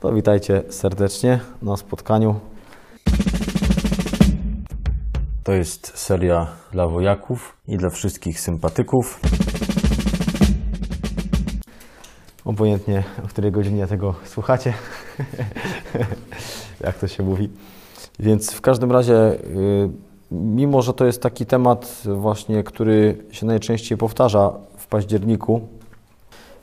To 0.00 0.12
witajcie 0.12 0.62
serdecznie 0.68 1.40
na 1.62 1.76
spotkaniu. 1.76 2.40
To 5.44 5.52
jest 5.52 5.98
seria 5.98 6.46
dla 6.72 6.88
wojaków 6.88 7.56
i 7.68 7.76
dla 7.76 7.90
wszystkich 7.90 8.40
sympatyków. 8.40 9.20
Obojętnie, 12.44 13.04
o 13.24 13.28
której 13.28 13.52
godzinie 13.52 13.86
tego 13.86 14.14
słuchacie, 14.24 14.74
jak 16.84 16.98
to 16.98 17.08
się 17.08 17.22
mówi. 17.22 17.50
Więc 18.18 18.52
w 18.52 18.60
każdym 18.60 18.92
razie, 18.92 19.32
y, 19.32 19.90
mimo 20.30 20.82
że 20.82 20.94
to 20.94 21.06
jest 21.06 21.22
taki 21.22 21.46
temat 21.46 22.02
właśnie, 22.04 22.64
który 22.64 23.24
się 23.30 23.46
najczęściej 23.46 23.98
powtarza 23.98 24.52
w 24.76 24.86
październiku, 24.86 25.60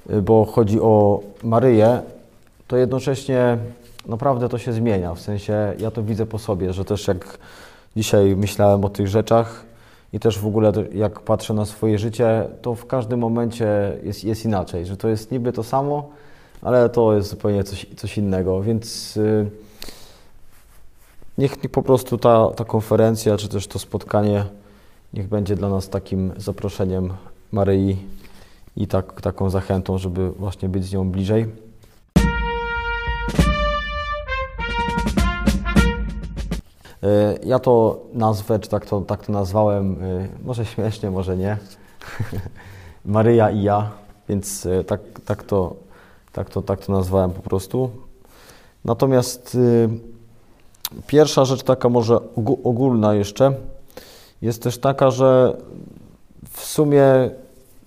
y, 0.09 0.21
bo 0.21 0.45
chodzi 0.45 0.81
o 0.81 1.19
Maryję, 1.43 2.01
to 2.67 2.77
jednocześnie 2.77 3.57
naprawdę 4.07 4.49
to 4.49 4.57
się 4.57 4.73
zmienia. 4.73 5.13
W 5.13 5.19
sensie 5.19 5.73
ja 5.79 5.91
to 5.91 6.03
widzę 6.03 6.25
po 6.25 6.39
sobie, 6.39 6.73
że 6.73 6.85
też 6.85 7.07
jak 7.07 7.37
dzisiaj 7.95 8.35
myślałem 8.35 8.85
o 8.85 8.89
tych 8.89 9.07
rzeczach 9.07 9.65
i 10.13 10.19
też 10.19 10.39
w 10.39 10.47
ogóle 10.47 10.71
jak 10.93 11.19
patrzę 11.19 11.53
na 11.53 11.65
swoje 11.65 11.99
życie, 11.99 12.47
to 12.61 12.75
w 12.75 12.85
każdym 12.85 13.19
momencie 13.19 13.97
jest, 14.03 14.23
jest 14.23 14.45
inaczej, 14.45 14.85
że 14.85 14.97
to 14.97 15.07
jest 15.07 15.31
niby 15.31 15.53
to 15.53 15.63
samo, 15.63 16.09
ale 16.61 16.89
to 16.89 17.15
jest 17.15 17.29
zupełnie 17.29 17.63
coś, 17.63 17.85
coś 17.97 18.17
innego, 18.17 18.61
więc 18.61 19.15
yy, 19.15 19.49
niech, 21.37 21.57
po 21.57 21.83
prostu 21.83 22.17
ta, 22.17 22.47
ta 22.55 22.65
konferencja, 22.65 23.37
czy 23.37 23.49
też 23.49 23.67
to 23.67 23.79
spotkanie, 23.79 24.45
niech 25.13 25.27
będzie 25.27 25.55
dla 25.55 25.69
nas 25.69 25.89
takim 25.89 26.33
zaproszeniem 26.37 27.13
Maryi 27.51 27.97
i 28.77 28.87
tak, 28.87 29.21
taką 29.21 29.49
zachętą, 29.49 29.97
żeby 29.97 30.31
właśnie 30.31 30.69
być 30.69 30.85
z 30.85 30.93
nią 30.93 31.09
bliżej. 31.09 31.66
Ja 37.45 37.59
to 37.59 37.99
nazwę, 38.13 38.59
czy 38.59 38.69
tak 38.69 38.85
to, 38.85 39.01
tak 39.01 39.25
to 39.25 39.31
nazwałem, 39.31 39.95
może 40.43 40.65
śmiesznie, 40.65 41.11
może 41.11 41.37
nie. 41.37 41.57
Maryja 43.05 43.49
i 43.49 43.63
ja, 43.63 43.91
więc 44.29 44.67
tak, 44.87 45.01
tak, 45.25 45.43
to, 45.43 45.75
tak, 46.33 46.49
to, 46.49 46.61
tak 46.61 46.85
to 46.85 46.93
nazwałem 46.93 47.31
po 47.31 47.41
prostu. 47.41 47.89
Natomiast 48.85 49.57
pierwsza 51.07 51.45
rzecz, 51.45 51.63
taka 51.63 51.89
może 51.89 52.19
ogólna 52.63 53.13
jeszcze, 53.13 53.53
jest 54.41 54.63
też 54.63 54.77
taka, 54.77 55.11
że 55.11 55.57
w 56.49 56.65
sumie, 56.65 57.03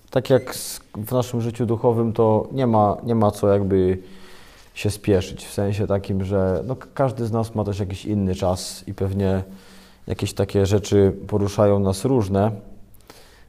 tak 0.09 0.29
jak 0.29 0.55
w 0.95 1.11
naszym 1.11 1.41
życiu 1.41 1.65
duchowym, 1.65 2.13
to 2.13 2.47
nie 2.51 2.67
ma, 2.67 2.97
nie 3.03 3.15
ma 3.15 3.31
co 3.31 3.47
jakby 3.47 3.97
się 4.81 4.89
spieszyć, 4.89 5.45
w 5.45 5.53
sensie 5.53 5.87
takim, 5.87 6.23
że 6.23 6.63
no, 6.67 6.75
każdy 6.93 7.25
z 7.25 7.31
nas 7.31 7.55
ma 7.55 7.63
też 7.63 7.79
jakiś 7.79 8.05
inny 8.05 8.35
czas 8.35 8.83
i 8.87 8.93
pewnie 8.93 9.43
jakieś 10.07 10.33
takie 10.33 10.65
rzeczy 10.65 11.13
poruszają 11.27 11.79
nas 11.79 12.05
różne. 12.05 12.51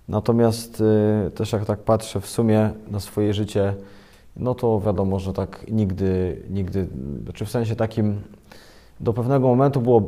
Natomiast 0.09 0.83
y, 1.27 1.31
też 1.31 1.53
jak 1.53 1.65
tak 1.65 1.79
patrzę 1.79 2.21
w 2.21 2.27
sumie 2.27 2.71
na 2.91 3.01
swoje 3.01 3.35
życie, 3.35 3.75
no 4.37 4.55
to 4.55 4.81
wiadomo, 4.81 5.19
że 5.19 5.33
tak 5.33 5.65
nigdy, 5.71 6.43
nigdy, 6.51 6.87
czy 6.87 7.25
znaczy 7.25 7.45
w 7.45 7.51
sensie 7.51 7.77
takim 7.77 8.23
do 9.01 9.13
pewnego 9.13 9.49
momentu 9.49 9.81
było, 9.81 10.03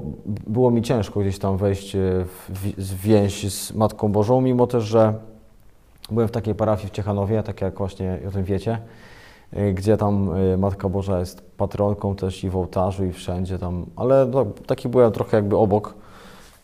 było 0.46 0.70
mi 0.70 0.82
ciężko 0.82 1.20
gdzieś 1.20 1.38
tam 1.38 1.56
wejść 1.56 1.92
w, 1.96 2.50
w 2.78 3.00
więź 3.00 3.52
z 3.52 3.72
Matką 3.72 4.12
Bożą, 4.12 4.40
mimo 4.40 4.66
też, 4.66 4.84
że 4.84 5.14
byłem 6.10 6.28
w 6.28 6.30
takiej 6.32 6.54
parafii 6.54 6.88
w 6.88 6.92
Ciechanowie, 6.92 7.42
tak 7.42 7.60
jak 7.60 7.78
właśnie 7.78 8.18
o 8.28 8.30
tym 8.30 8.44
wiecie. 8.44 8.78
Y, 9.52 9.72
gdzie 9.74 9.96
tam 9.96 10.36
y, 10.36 10.58
Matka 10.58 10.88
Boża 10.88 11.18
jest 11.20 11.42
patronką 11.56 12.16
też 12.16 12.44
i 12.44 12.50
w 12.50 12.56
ołtarzu 12.56 13.04
i 13.04 13.12
wszędzie 13.12 13.58
tam, 13.58 13.86
ale 13.96 14.26
no, 14.26 14.46
taki 14.66 14.88
byłem 14.88 15.12
trochę 15.12 15.36
jakby 15.36 15.56
obok. 15.56 15.94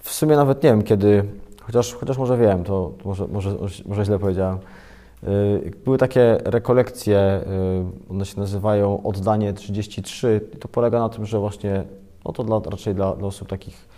W 0.03 0.11
sumie 0.13 0.37
nawet 0.37 0.63
nie 0.63 0.71
wiem 0.71 0.83
kiedy, 0.83 1.25
chociaż, 1.63 1.95
chociaż 1.95 2.19
może 2.19 2.37
wiem, 2.37 2.65
to 2.65 2.93
może, 3.05 3.27
może, 3.27 3.57
może 3.87 4.05
źle 4.05 4.19
powiedziałem. 4.19 4.59
Y, 5.25 5.73
były 5.85 5.99
takie 5.99 6.39
rekolekcje, 6.45 7.41
one 8.11 8.25
się 8.25 8.41
nazywają 8.41 9.03
Oddanie 9.03 9.53
33 9.53 10.41
i 10.55 10.57
to 10.57 10.69
polega 10.69 10.99
na 10.99 11.09
tym, 11.09 11.27
że 11.27 11.39
właśnie, 11.39 11.85
no 12.25 12.33
to 12.33 12.45
dla, 12.45 12.61
raczej 12.71 12.95
dla, 12.95 13.17
dla 13.17 13.27
osób 13.29 13.49
takich 13.49 13.89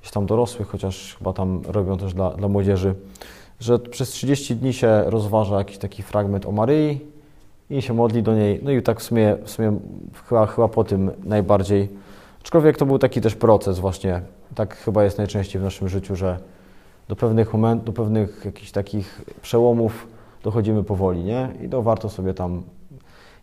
gdzieś 0.00 0.12
tam 0.12 0.26
dorosłych, 0.26 0.68
chociaż 0.68 1.16
chyba 1.18 1.32
tam 1.32 1.62
robią 1.66 1.98
też 1.98 2.14
dla, 2.14 2.30
dla 2.30 2.48
młodzieży, 2.48 2.94
że 3.60 3.78
przez 3.78 4.10
30 4.10 4.56
dni 4.56 4.72
się 4.72 5.02
rozważa 5.06 5.58
jakiś 5.58 5.78
taki 5.78 6.02
fragment 6.02 6.46
o 6.46 6.52
Maryi, 6.52 7.00
i 7.70 7.82
się 7.82 7.94
modli 7.94 8.22
do 8.22 8.34
niej. 8.34 8.60
No 8.62 8.70
i 8.70 8.82
tak 8.82 9.00
w 9.00 9.02
sumie, 9.02 9.36
w 9.44 9.50
sumie 9.50 9.78
chyba, 10.28 10.46
chyba 10.46 10.68
po 10.68 10.84
tym 10.84 11.10
najbardziej. 11.24 11.88
Aczkolwiek 12.42 12.76
to 12.76 12.86
był 12.86 12.98
taki 12.98 13.20
też 13.20 13.34
proces 13.34 13.78
właśnie. 13.78 14.22
Tak 14.54 14.76
chyba 14.76 15.04
jest 15.04 15.18
najczęściej 15.18 15.60
w 15.60 15.64
naszym 15.64 15.88
życiu, 15.88 16.16
że 16.16 16.38
do 17.08 17.16
pewnych 17.16 17.52
momentów, 17.52 17.84
do 17.86 17.92
pewnych 17.92 18.42
jakichś 18.44 18.70
takich 18.70 19.22
przełomów 19.42 20.08
dochodzimy 20.42 20.84
powoli, 20.84 21.24
nie? 21.24 21.48
I 21.62 21.68
to 21.68 21.82
warto 21.82 22.08
sobie 22.08 22.34
tam, 22.34 22.62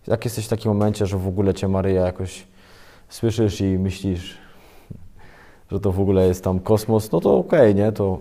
jak 0.08 0.26
jesteś 0.26 0.46
w 0.46 0.50
takim 0.50 0.72
momencie, 0.72 1.06
że 1.06 1.18
w 1.18 1.28
ogóle 1.28 1.54
Cię 1.54 1.68
Maryja 1.68 2.06
jakoś 2.06 2.48
słyszysz 3.10 3.62
i 3.62 3.80
myślisz, 3.80 4.38
że 5.72 5.80
to 5.80 5.92
w 5.92 6.00
ogóle 6.00 6.28
jest 6.28 6.44
tam 6.44 6.60
kosmos, 6.60 7.12
no 7.12 7.20
to 7.20 7.38
okej, 7.38 7.60
okay, 7.60 7.74
nie? 7.74 7.92
To 7.92 8.20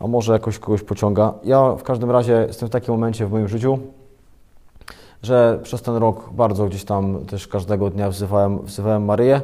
a 0.00 0.06
może 0.06 0.32
jakoś 0.32 0.58
kogoś 0.58 0.82
pociąga. 0.82 1.34
Ja 1.44 1.74
w 1.74 1.82
każdym 1.82 2.10
razie 2.10 2.44
jestem 2.48 2.68
w 2.68 2.72
takim 2.72 2.94
momencie 2.94 3.26
w 3.26 3.30
moim 3.30 3.48
życiu, 3.48 3.78
że 5.22 5.58
przez 5.62 5.82
ten 5.82 5.96
rok 5.96 6.30
bardzo 6.32 6.66
gdzieś 6.66 6.84
tam 6.84 7.24
też 7.24 7.48
każdego 7.48 7.90
dnia 7.90 8.10
wzywałem, 8.10 8.58
wzywałem 8.58 9.04
Maryję. 9.04 9.40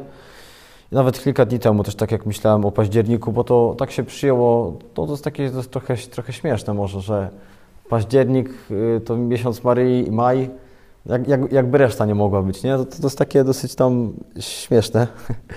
I 0.93 0.95
nawet 0.95 1.25
kilka 1.25 1.47
dni 1.47 1.59
temu 1.59 1.85
też 1.85 1.95
tak 1.95 2.13
jak 2.13 2.27
myślałem 2.27 2.65
o 2.65 2.73
październiku, 2.73 3.33
bo 3.33 3.45
to 3.45 3.75
tak 3.79 3.91
się 3.91 4.03
przyjęło, 4.05 4.73
to, 4.95 5.07
to 5.07 5.13
jest 5.13 5.25
takie 5.25 5.51
to 5.51 5.57
jest 5.57 5.71
trochę, 5.71 5.97
trochę 5.97 6.33
śmieszne 6.33 6.75
może, 6.75 7.01
że 7.01 7.31
październik 7.89 8.51
y, 8.71 9.01
to 9.01 9.17
miesiąc 9.17 9.65
Maryi 9.65 10.09
i 10.09 10.11
maj, 10.11 10.51
jak, 11.07 11.29
jak, 11.29 11.53
jakby 11.53 11.79
reszta 11.79 12.07
nie 12.07 12.15
mogła 12.15 12.43
być, 12.43 12.63
nie? 12.63 12.77
To, 12.77 12.85
to 12.85 13.03
jest 13.03 13.19
takie 13.19 13.45
dosyć 13.45 13.75
tam 13.75 14.13
śmieszne. 14.41 15.07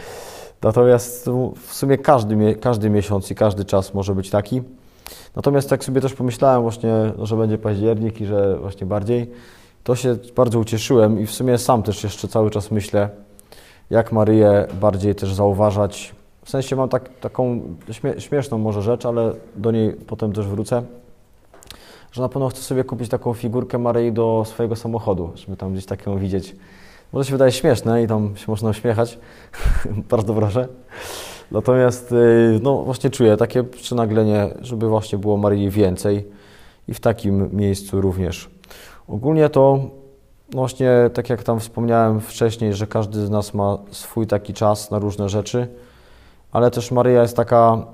Natomiast 0.64 1.30
w 1.68 1.74
sumie 1.74 1.98
każdy, 1.98 2.56
każdy 2.56 2.90
miesiąc 2.90 3.32
i 3.32 3.36
każdy 3.36 3.66
czas 3.66 3.94
może 3.94 4.16
być 4.16 4.30
taki. 4.30 4.62
Natomiast 5.36 5.70
tak 5.70 5.84
sobie 5.84 6.02
też 6.02 6.14
pomyślałem 6.14 6.62
właśnie, 6.62 6.94
że 7.22 7.36
będzie 7.36 7.58
październik 7.58 8.22
i 8.22 8.26
że 8.26 8.58
właśnie 8.60 8.88
bardziej, 8.88 9.32
to 9.84 9.96
się 9.96 10.18
bardzo 10.36 10.60
ucieszyłem 10.60 11.20
i 11.20 11.26
w 11.26 11.32
sumie 11.32 11.58
sam 11.58 11.84
też 11.84 12.04
jeszcze 12.04 12.28
cały 12.28 12.52
czas 12.52 12.72
myślę, 12.72 13.10
jak 13.90 14.12
Maryję 14.12 14.68
bardziej 14.82 15.16
też 15.16 15.34
zauważać. 15.34 16.16
W 16.46 16.50
sensie 16.50 16.76
mam 16.76 16.90
tak, 16.90 17.20
taką 17.20 17.62
śmie 17.92 18.22
śmieszną 18.22 18.58
może 18.58 18.82
rzecz, 18.82 19.06
ale 19.06 19.34
do 19.56 19.72
niej 19.72 19.94
potem 19.94 20.34
też 20.34 20.48
wrócę, 20.48 20.84
że 22.12 22.22
na 22.22 22.30
pewno 22.30 22.50
chcę 22.50 22.62
sobie 22.62 22.84
kupić 22.84 23.10
taką 23.10 23.34
figurkę 23.34 23.78
Maryi 23.78 24.12
do 24.12 24.44
swojego 24.48 24.76
samochodu, 24.76 25.32
żeby 25.36 25.58
tam 25.58 25.74
gdzieś 25.74 25.86
taką 25.86 26.20
widzieć. 26.20 26.56
Może 27.14 27.28
się 27.28 27.32
wydaje 27.32 27.52
śmieszne 27.52 28.04
i 28.04 28.08
tam 28.08 28.38
się 28.38 28.46
można 28.48 28.70
uśmiechać, 28.70 29.20
bardzo 30.10 30.34
proszę. 30.34 30.68
Natomiast 31.52 32.12
y, 32.12 32.60
no, 32.64 32.84
właśnie 32.84 33.10
czuję 33.10 33.38
takie 33.38 33.64
przynaglenie, 33.64 34.50
żeby 34.62 34.88
właśnie 34.88 35.18
było 35.18 35.38
Marii 35.38 35.70
więcej 35.70 36.28
i 36.88 36.94
w 36.94 37.00
takim 37.00 37.50
miejscu 37.58 38.02
również. 38.02 38.50
Ogólnie 39.08 39.50
to 39.50 39.80
no 40.54 40.60
właśnie, 40.60 40.90
tak 41.14 41.30
jak 41.30 41.44
tam 41.44 41.60
wspomniałem 41.60 42.22
wcześniej, 42.22 42.74
że 42.74 42.88
każdy 42.88 43.26
z 43.26 43.30
nas 43.30 43.54
ma 43.54 43.78
swój 43.92 44.28
taki 44.28 44.54
czas 44.54 44.92
na 44.92 45.00
różne 45.00 45.30
rzeczy, 45.30 45.68
ale 46.52 46.72
też 46.72 46.92
Maryja 46.92 47.22
jest 47.22 47.38
taka 47.38 47.86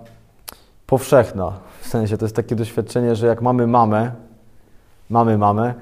powszechna. 0.88 1.54
W 1.82 1.88
sensie 1.88 2.18
to 2.18 2.26
jest 2.26 2.36
takie 2.36 2.56
doświadczenie, 2.56 3.16
że 3.16 3.28
jak 3.28 3.42
mamy 3.42 3.68
mamę, 3.68 4.12
mamy 5.10 5.38
mamę, 5.38 5.74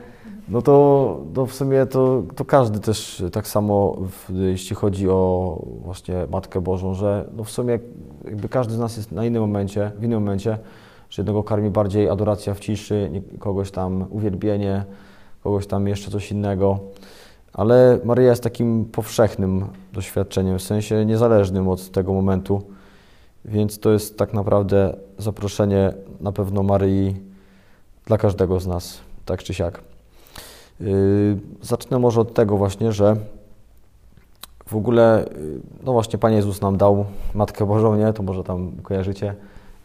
no 0.49 0.61
to, 0.61 1.19
to 1.33 1.45
w 1.45 1.53
sumie 1.53 1.85
to, 1.85 2.23
to 2.35 2.45
każdy 2.45 2.79
też 2.79 3.23
tak 3.31 3.47
samo, 3.47 3.97
w, 3.97 4.33
jeśli 4.35 4.75
chodzi 4.75 5.09
o 5.09 5.57
właśnie 5.83 6.27
Matkę 6.31 6.61
Bożą, 6.61 6.93
że 6.93 7.29
no 7.37 7.43
w 7.43 7.51
sumie 7.51 7.79
jakby 8.25 8.49
każdy 8.49 8.73
z 8.73 8.79
nas 8.79 8.97
jest 8.97 9.11
na 9.11 9.25
innym 9.25 9.41
momencie, 9.41 9.91
w 9.97 10.03
innym 10.03 10.19
momencie, 10.19 10.57
że 11.09 11.21
jednego 11.21 11.43
karmi 11.43 11.69
bardziej 11.69 12.09
adoracja 12.09 12.53
w 12.53 12.59
ciszy, 12.59 13.21
kogoś 13.39 13.71
tam 13.71 14.05
uwielbienie, 14.09 14.83
kogoś 15.43 15.67
tam 15.67 15.87
jeszcze 15.87 16.11
coś 16.11 16.31
innego. 16.31 16.79
Ale 17.53 17.99
Maryja 18.03 18.29
jest 18.29 18.43
takim 18.43 18.85
powszechnym 18.85 19.65
doświadczeniem, 19.93 20.59
w 20.59 20.61
sensie 20.61 21.05
niezależnym 21.05 21.67
od 21.67 21.91
tego 21.91 22.13
momentu, 22.13 22.61
więc 23.45 23.79
to 23.79 23.91
jest 23.91 24.17
tak 24.17 24.33
naprawdę 24.33 24.97
zaproszenie 25.17 25.93
na 26.21 26.31
pewno 26.31 26.63
Maryi 26.63 27.15
dla 28.05 28.17
każdego 28.17 28.59
z 28.59 28.67
nas, 28.67 28.99
tak 29.25 29.43
czy 29.43 29.53
siak. 29.53 29.88
Yy, 30.79 31.37
zacznę 31.61 31.99
może 31.99 32.21
od 32.21 32.33
tego 32.33 32.57
właśnie, 32.57 32.91
że 32.91 33.15
w 34.67 34.75
ogóle, 34.75 35.25
yy, 35.31 35.59
no 35.83 35.93
właśnie 35.93 36.19
Pan 36.19 36.33
Jezus 36.33 36.61
nam 36.61 36.77
dał 36.77 37.05
Matkę 37.33 37.65
Bożą, 37.65 37.95
nie? 37.95 38.13
To 38.13 38.23
może 38.23 38.43
tam 38.43 38.71
kojarzycie, 38.83 39.35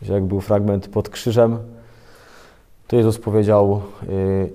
że 0.02 0.12
jak 0.12 0.25
był 0.25 0.41
fragment 0.41 0.88
pod 0.88 1.08
krzyżem, 1.08 1.58
To 2.88 2.96
Jezus 2.96 3.19
powiedział 3.19 3.81
y, 4.02 4.52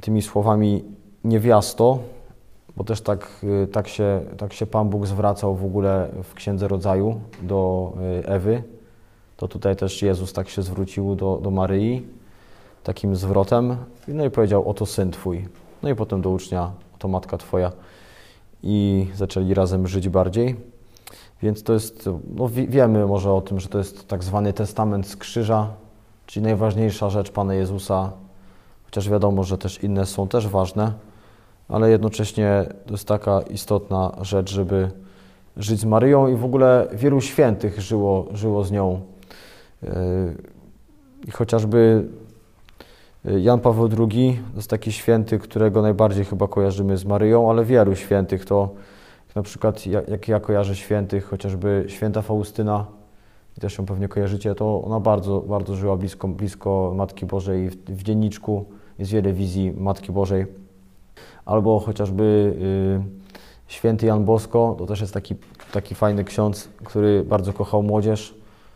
tymi 0.00 0.22
słowami 0.22 0.84
niewiasto, 1.24 1.98
bo 2.76 2.84
też 2.84 3.00
tak, 3.00 3.44
tak, 3.72 3.88
się, 3.88 4.20
tak 4.36 4.52
się 4.52 4.66
Pan 4.66 4.88
Bóg 4.88 5.06
zwracał 5.06 5.54
w 5.54 5.64
ogóle 5.64 6.08
w 6.22 6.34
Księdze 6.34 6.68
Rodzaju 6.68 7.20
do 7.42 7.92
Ewy. 8.24 8.62
To 9.36 9.48
tutaj 9.48 9.76
też 9.76 10.02
Jezus 10.02 10.32
tak 10.32 10.48
się 10.48 10.62
zwrócił 10.62 11.14
do, 11.14 11.40
do 11.42 11.50
Maryi 11.50 12.06
takim 12.86 13.16
zwrotem. 13.16 13.76
No 14.08 14.24
i 14.24 14.30
powiedział, 14.30 14.68
oto 14.68 14.86
syn 14.86 15.10
Twój. 15.10 15.48
No 15.82 15.88
i 15.88 15.94
potem 15.94 16.22
do 16.22 16.30
ucznia, 16.30 16.70
oto 16.94 17.08
matka 17.08 17.38
Twoja. 17.38 17.72
I 18.62 19.06
zaczęli 19.14 19.54
razem 19.54 19.86
żyć 19.86 20.08
bardziej. 20.08 20.56
Więc 21.42 21.62
to 21.62 21.72
jest, 21.72 22.08
no 22.36 22.48
wiemy 22.48 23.06
może 23.06 23.32
o 23.32 23.40
tym, 23.40 23.60
że 23.60 23.68
to 23.68 23.78
jest 23.78 24.08
tak 24.08 24.24
zwany 24.24 24.52
testament 24.52 25.06
z 25.06 25.16
krzyża, 25.16 25.68
czyli 26.26 26.44
najważniejsza 26.44 27.10
rzecz 27.10 27.30
Pana 27.30 27.54
Jezusa, 27.54 28.12
chociaż 28.84 29.10
wiadomo, 29.10 29.44
że 29.44 29.58
też 29.58 29.82
inne 29.82 30.06
są 30.06 30.28
też 30.28 30.48
ważne, 30.48 30.92
ale 31.68 31.90
jednocześnie 31.90 32.66
to 32.86 32.92
jest 32.92 33.08
taka 33.08 33.40
istotna 33.40 34.16
rzecz, 34.22 34.50
żeby 34.50 34.90
żyć 35.56 35.80
z 35.80 35.84
Maryją 35.84 36.28
i 36.28 36.36
w 36.36 36.44
ogóle 36.44 36.88
wielu 36.92 37.20
świętych 37.20 37.80
żyło, 37.80 38.26
żyło 38.32 38.64
z 38.64 38.70
nią. 38.70 39.00
Yy, 39.82 39.90
chociażby 41.32 42.08
Jan 43.38 43.60
Paweł 43.60 43.88
II 43.98 44.40
to 44.50 44.56
jest 44.56 44.70
taki 44.70 44.92
święty, 44.92 45.38
którego 45.38 45.82
najbardziej 45.82 46.24
chyba 46.24 46.48
kojarzymy 46.48 46.96
z 46.96 47.04
Maryją, 47.04 47.50
ale 47.50 47.64
wielu 47.64 47.96
świętych 47.96 48.44
to 48.44 48.68
na 49.34 49.42
przykład 49.42 49.86
jak 49.86 50.28
ja 50.28 50.40
kojarzę 50.40 50.76
świętych, 50.76 51.24
chociażby 51.24 51.84
święta 51.88 52.22
Faustyna, 52.22 52.86
i 53.58 53.60
też 53.60 53.78
ją 53.78 53.86
pewnie 53.86 54.08
kojarzycie, 54.08 54.54
to 54.54 54.82
ona 54.84 55.00
bardzo, 55.00 55.40
bardzo 55.40 55.76
żyła 55.76 55.96
blisko, 55.96 56.28
blisko 56.28 56.92
Matki 56.96 57.26
Bożej. 57.26 57.70
W, 57.70 57.76
w 57.76 58.02
dzienniczku 58.02 58.64
jest 58.98 59.10
wiele 59.10 59.32
wizji 59.32 59.72
Matki 59.76 60.12
Bożej. 60.12 60.46
Albo 61.44 61.80
chociażby 61.80 62.54
y, 63.68 63.72
święty 63.72 64.06
Jan 64.06 64.24
Bosko, 64.24 64.76
to 64.78 64.86
też 64.86 65.00
jest 65.00 65.14
taki, 65.14 65.34
taki 65.72 65.94
fajny 65.94 66.24
ksiądz, 66.24 66.68
który 66.84 67.24
bardzo 67.24 67.52
kochał 67.52 67.82
młodzież. 67.82 68.34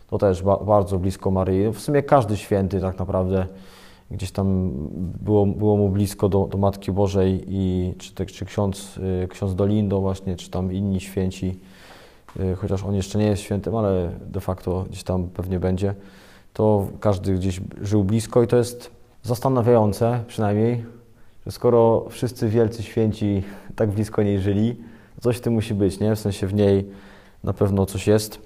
To 0.09 0.17
też 0.17 0.43
ba, 0.43 0.57
bardzo 0.57 0.99
blisko 0.99 1.31
Maryi. 1.31 1.71
W 1.71 1.79
sumie 1.79 2.03
każdy 2.03 2.37
święty 2.37 2.81
tak 2.81 2.99
naprawdę 2.99 3.45
gdzieś 4.11 4.31
tam 4.31 4.71
było, 5.21 5.45
było 5.45 5.77
mu 5.77 5.89
blisko 5.89 6.29
do, 6.29 6.47
do 6.47 6.57
Matki 6.57 6.91
Bożej 6.91 7.43
i 7.47 7.93
czy, 7.97 8.13
te, 8.13 8.25
czy 8.25 8.45
ksiądz, 8.45 8.97
y, 9.23 9.27
ksiądz 9.27 9.55
Dolindo 9.55 10.01
właśnie, 10.01 10.35
czy 10.35 10.49
tam 10.49 10.73
inni 10.73 10.99
święci, 11.01 11.59
y, 12.39 12.55
chociaż 12.55 12.83
on 12.83 12.95
jeszcze 12.95 13.19
nie 13.19 13.25
jest 13.25 13.41
świętym, 13.41 13.75
ale 13.75 14.11
de 14.27 14.39
facto 14.39 14.85
gdzieś 14.89 15.03
tam 15.03 15.27
pewnie 15.29 15.59
będzie, 15.59 15.95
to 16.53 16.87
każdy 16.99 17.33
gdzieś 17.33 17.61
żył 17.81 18.03
blisko 18.03 18.43
i 18.43 18.47
to 18.47 18.57
jest 18.57 18.91
zastanawiające 19.23 20.23
przynajmniej, 20.27 20.85
że 21.45 21.51
skoro 21.51 22.05
wszyscy 22.09 22.49
wielcy 22.49 22.83
święci 22.83 23.43
tak 23.75 23.89
blisko 23.89 24.23
niej 24.23 24.39
żyli, 24.39 24.75
coś 25.21 25.37
w 25.37 25.41
tym 25.41 25.53
musi 25.53 25.73
być, 25.73 25.99
nie? 25.99 26.15
W 26.15 26.19
sensie 26.19 26.47
w 26.47 26.53
niej 26.53 26.85
na 27.43 27.53
pewno 27.53 27.85
coś 27.85 28.07
jest 28.07 28.39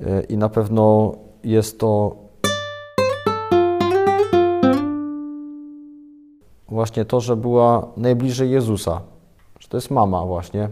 y, 0.00 0.04
i 0.28 0.36
na 0.36 0.48
pewno 0.48 1.14
jest 1.44 1.78
to 1.78 2.16
właśnie 6.72 7.04
to, 7.04 7.20
że 7.20 7.36
była 7.36 7.88
najbliżej 7.96 8.50
Jezusa, 8.50 9.00
że 9.60 9.68
to 9.68 9.76
jest 9.76 9.90
mama 9.90 10.24
właśnie. 10.24 10.68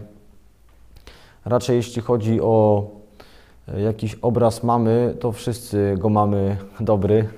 Raczej 1.45 1.75
jeśli 1.75 2.01
chodzi 2.01 2.41
o 2.41 2.83
e, 3.67 3.81
jakiś 3.81 4.15
obraz 4.15 4.63
mamy, 4.63 5.15
to 5.19 5.31
wszyscy 5.31 5.95
go 5.97 6.09
mamy 6.09 6.57
dobry, 6.79 7.29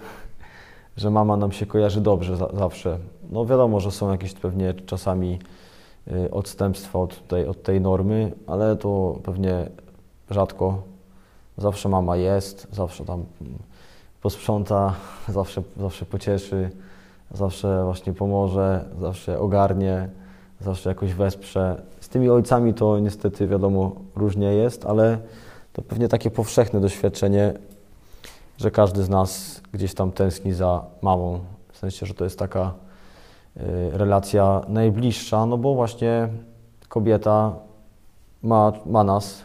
że 0.97 1.09
mama 1.09 1.37
nam 1.37 1.51
się 1.51 1.65
kojarzy 1.65 2.01
dobrze 2.01 2.37
zawsze. 2.37 2.97
No 3.31 3.45
wiadomo, 3.45 3.79
że 3.79 3.91
są 3.91 4.11
jakieś 4.11 4.33
pewnie 4.33 4.73
czasami 4.73 5.39
e, 6.07 6.31
odstępstwa 6.31 6.99
od 6.99 7.27
tej, 7.27 7.47
od 7.47 7.63
tej 7.63 7.81
normy, 7.81 8.31
ale 8.47 8.75
to 8.75 9.19
pewnie 9.23 9.69
rzadko. 10.29 10.81
Zawsze 11.57 11.89
mama 11.89 12.17
jest, 12.17 12.67
zawsze 12.71 13.05
tam 13.05 13.25
posprząta, 14.21 14.93
zawsze, 15.27 15.63
zawsze 15.77 16.05
pocieszy 16.05 16.69
zawsze 17.33 17.83
właśnie 17.83 18.13
pomoże, 18.13 18.85
zawsze 18.99 19.39
ogarnie, 19.39 20.09
zawsze 20.61 20.89
jakoś 20.89 21.13
wesprze. 21.13 21.81
Z 21.99 22.09
tymi 22.09 22.29
ojcami 22.29 22.73
to 22.73 22.99
niestety 22.99 23.47
wiadomo 23.47 23.91
różnie 24.15 24.53
jest, 24.53 24.85
ale 24.85 25.17
to 25.73 25.81
pewnie 25.81 26.07
takie 26.07 26.31
powszechne 26.31 26.81
doświadczenie, 26.81 27.53
że 28.57 28.71
każdy 28.71 29.03
z 29.03 29.09
nas 29.09 29.61
gdzieś 29.71 29.93
tam 29.93 30.11
tęskni 30.11 30.53
za 30.53 30.85
mamą. 31.01 31.39
W 31.71 31.77
sensie, 31.77 32.05
że 32.05 32.13
to 32.13 32.23
jest 32.23 32.39
taka 32.39 32.73
y, 33.57 33.61
relacja 33.93 34.61
najbliższa, 34.67 35.45
no 35.45 35.57
bo 35.57 35.75
właśnie 35.75 36.29
kobieta 36.89 37.53
ma, 38.43 38.71
ma 38.85 39.03
nas 39.03 39.43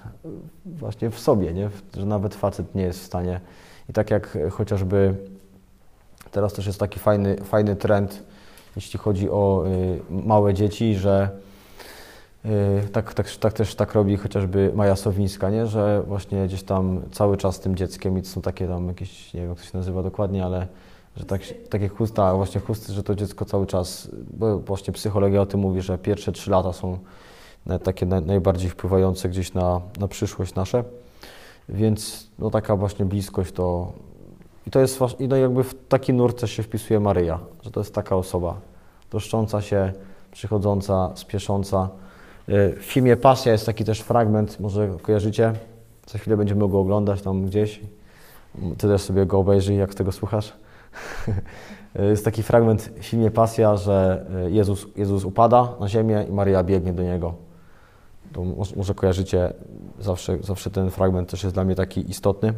właśnie 0.66 1.10
w 1.10 1.18
sobie, 1.18 1.52
nie? 1.52 1.70
że 1.96 2.06
nawet 2.06 2.34
facet 2.34 2.74
nie 2.74 2.82
jest 2.82 3.00
w 3.00 3.04
stanie. 3.04 3.40
I 3.88 3.92
tak 3.92 4.10
jak 4.10 4.38
chociażby 4.50 5.14
Teraz 6.30 6.52
też 6.52 6.66
jest 6.66 6.80
taki 6.80 6.98
fajny, 6.98 7.36
fajny 7.36 7.76
trend, 7.76 8.22
jeśli 8.76 8.98
chodzi 8.98 9.30
o 9.30 9.64
y, 9.66 10.00
małe 10.10 10.54
dzieci, 10.54 10.94
że 10.94 11.30
y, 12.44 12.88
tak, 12.92 13.14
tak, 13.14 13.30
tak 13.30 13.52
też 13.52 13.74
tak 13.74 13.94
robi 13.94 14.16
chociażby 14.16 14.72
Maja 14.74 14.96
Sowińska, 14.96 15.50
nie? 15.50 15.66
że 15.66 16.02
właśnie 16.06 16.46
gdzieś 16.46 16.62
tam 16.62 17.00
cały 17.12 17.36
czas 17.36 17.56
z 17.56 17.60
tym 17.60 17.76
dzieckiem 17.76 18.18
i 18.18 18.24
są 18.24 18.40
takie 18.40 18.68
tam 18.68 18.88
jakieś, 18.88 19.34
nie 19.34 19.40
wiem 19.40 19.50
jak 19.50 19.58
to 19.58 19.64
się 19.64 19.78
nazywa 19.78 20.02
dokładnie, 20.02 20.44
ale 20.44 20.66
że 21.16 21.24
tak, 21.24 21.40
takie 21.70 21.88
chusta, 21.88 22.34
właśnie 22.34 22.60
chusty, 22.60 22.92
że 22.92 23.02
to 23.02 23.14
dziecko 23.14 23.44
cały 23.44 23.66
czas, 23.66 24.08
bo 24.30 24.58
właśnie 24.58 24.92
psychologia 24.92 25.40
o 25.40 25.46
tym 25.46 25.60
mówi, 25.60 25.82
że 25.82 25.98
pierwsze 25.98 26.32
trzy 26.32 26.50
lata 26.50 26.72
są 26.72 26.98
takie 27.84 28.06
najbardziej 28.06 28.70
wpływające 28.70 29.28
gdzieś 29.28 29.54
na, 29.54 29.80
na 30.00 30.08
przyszłość 30.08 30.54
nasze. 30.54 30.84
Więc 31.68 32.30
no 32.38 32.50
taka 32.50 32.76
właśnie 32.76 33.04
bliskość 33.04 33.52
to 33.52 33.92
i 34.68 34.70
to 34.70 34.80
jest 34.80 35.00
i 35.18 35.28
no 35.28 35.36
jakby 35.36 35.64
w 35.64 35.74
taki 35.88 36.12
nurt 36.12 36.40
też 36.40 36.50
się 36.50 36.62
wpisuje 36.62 37.00
Maryja, 37.00 37.38
że 37.62 37.70
to 37.70 37.80
jest 37.80 37.94
taka 37.94 38.16
osoba 38.16 38.60
troszcząca 39.10 39.60
się, 39.60 39.92
przychodząca, 40.32 41.10
spiesząca. 41.14 41.88
Y, 42.48 42.76
w 42.80 42.84
filmie 42.84 43.16
Pasja 43.16 43.52
jest 43.52 43.66
taki 43.66 43.84
też 43.84 44.00
fragment, 44.00 44.60
może 44.60 44.88
kojarzycie, 45.02 45.52
za 46.06 46.18
chwilę 46.18 46.36
będziemy 46.36 46.68
go 46.68 46.80
oglądać 46.80 47.22
tam 47.22 47.46
gdzieś. 47.46 47.80
Ty 48.78 48.88
też 48.88 49.02
sobie 49.02 49.26
go 49.26 49.38
obejrzyj, 49.38 49.76
jak 49.76 49.94
tego 49.94 50.12
słuchasz. 50.12 50.52
jest 52.10 52.24
taki 52.24 52.42
fragment 52.42 52.82
w 52.82 53.04
filmie 53.04 53.30
Pasja, 53.30 53.76
że 53.76 54.26
y, 54.46 54.50
Jezus, 54.50 54.86
Jezus 54.96 55.24
upada 55.24 55.68
na 55.80 55.88
ziemię 55.88 56.26
i 56.28 56.32
Maryja 56.32 56.64
biegnie 56.64 56.92
do 56.92 57.02
Niego. 57.02 57.34
To 58.32 58.44
może 58.76 58.94
kojarzycie, 58.94 59.52
zawsze, 60.00 60.38
zawsze 60.42 60.70
ten 60.70 60.90
fragment 60.90 61.30
też 61.30 61.42
jest 61.42 61.54
dla 61.54 61.64
mnie 61.64 61.74
taki 61.74 62.10
istotny. 62.10 62.54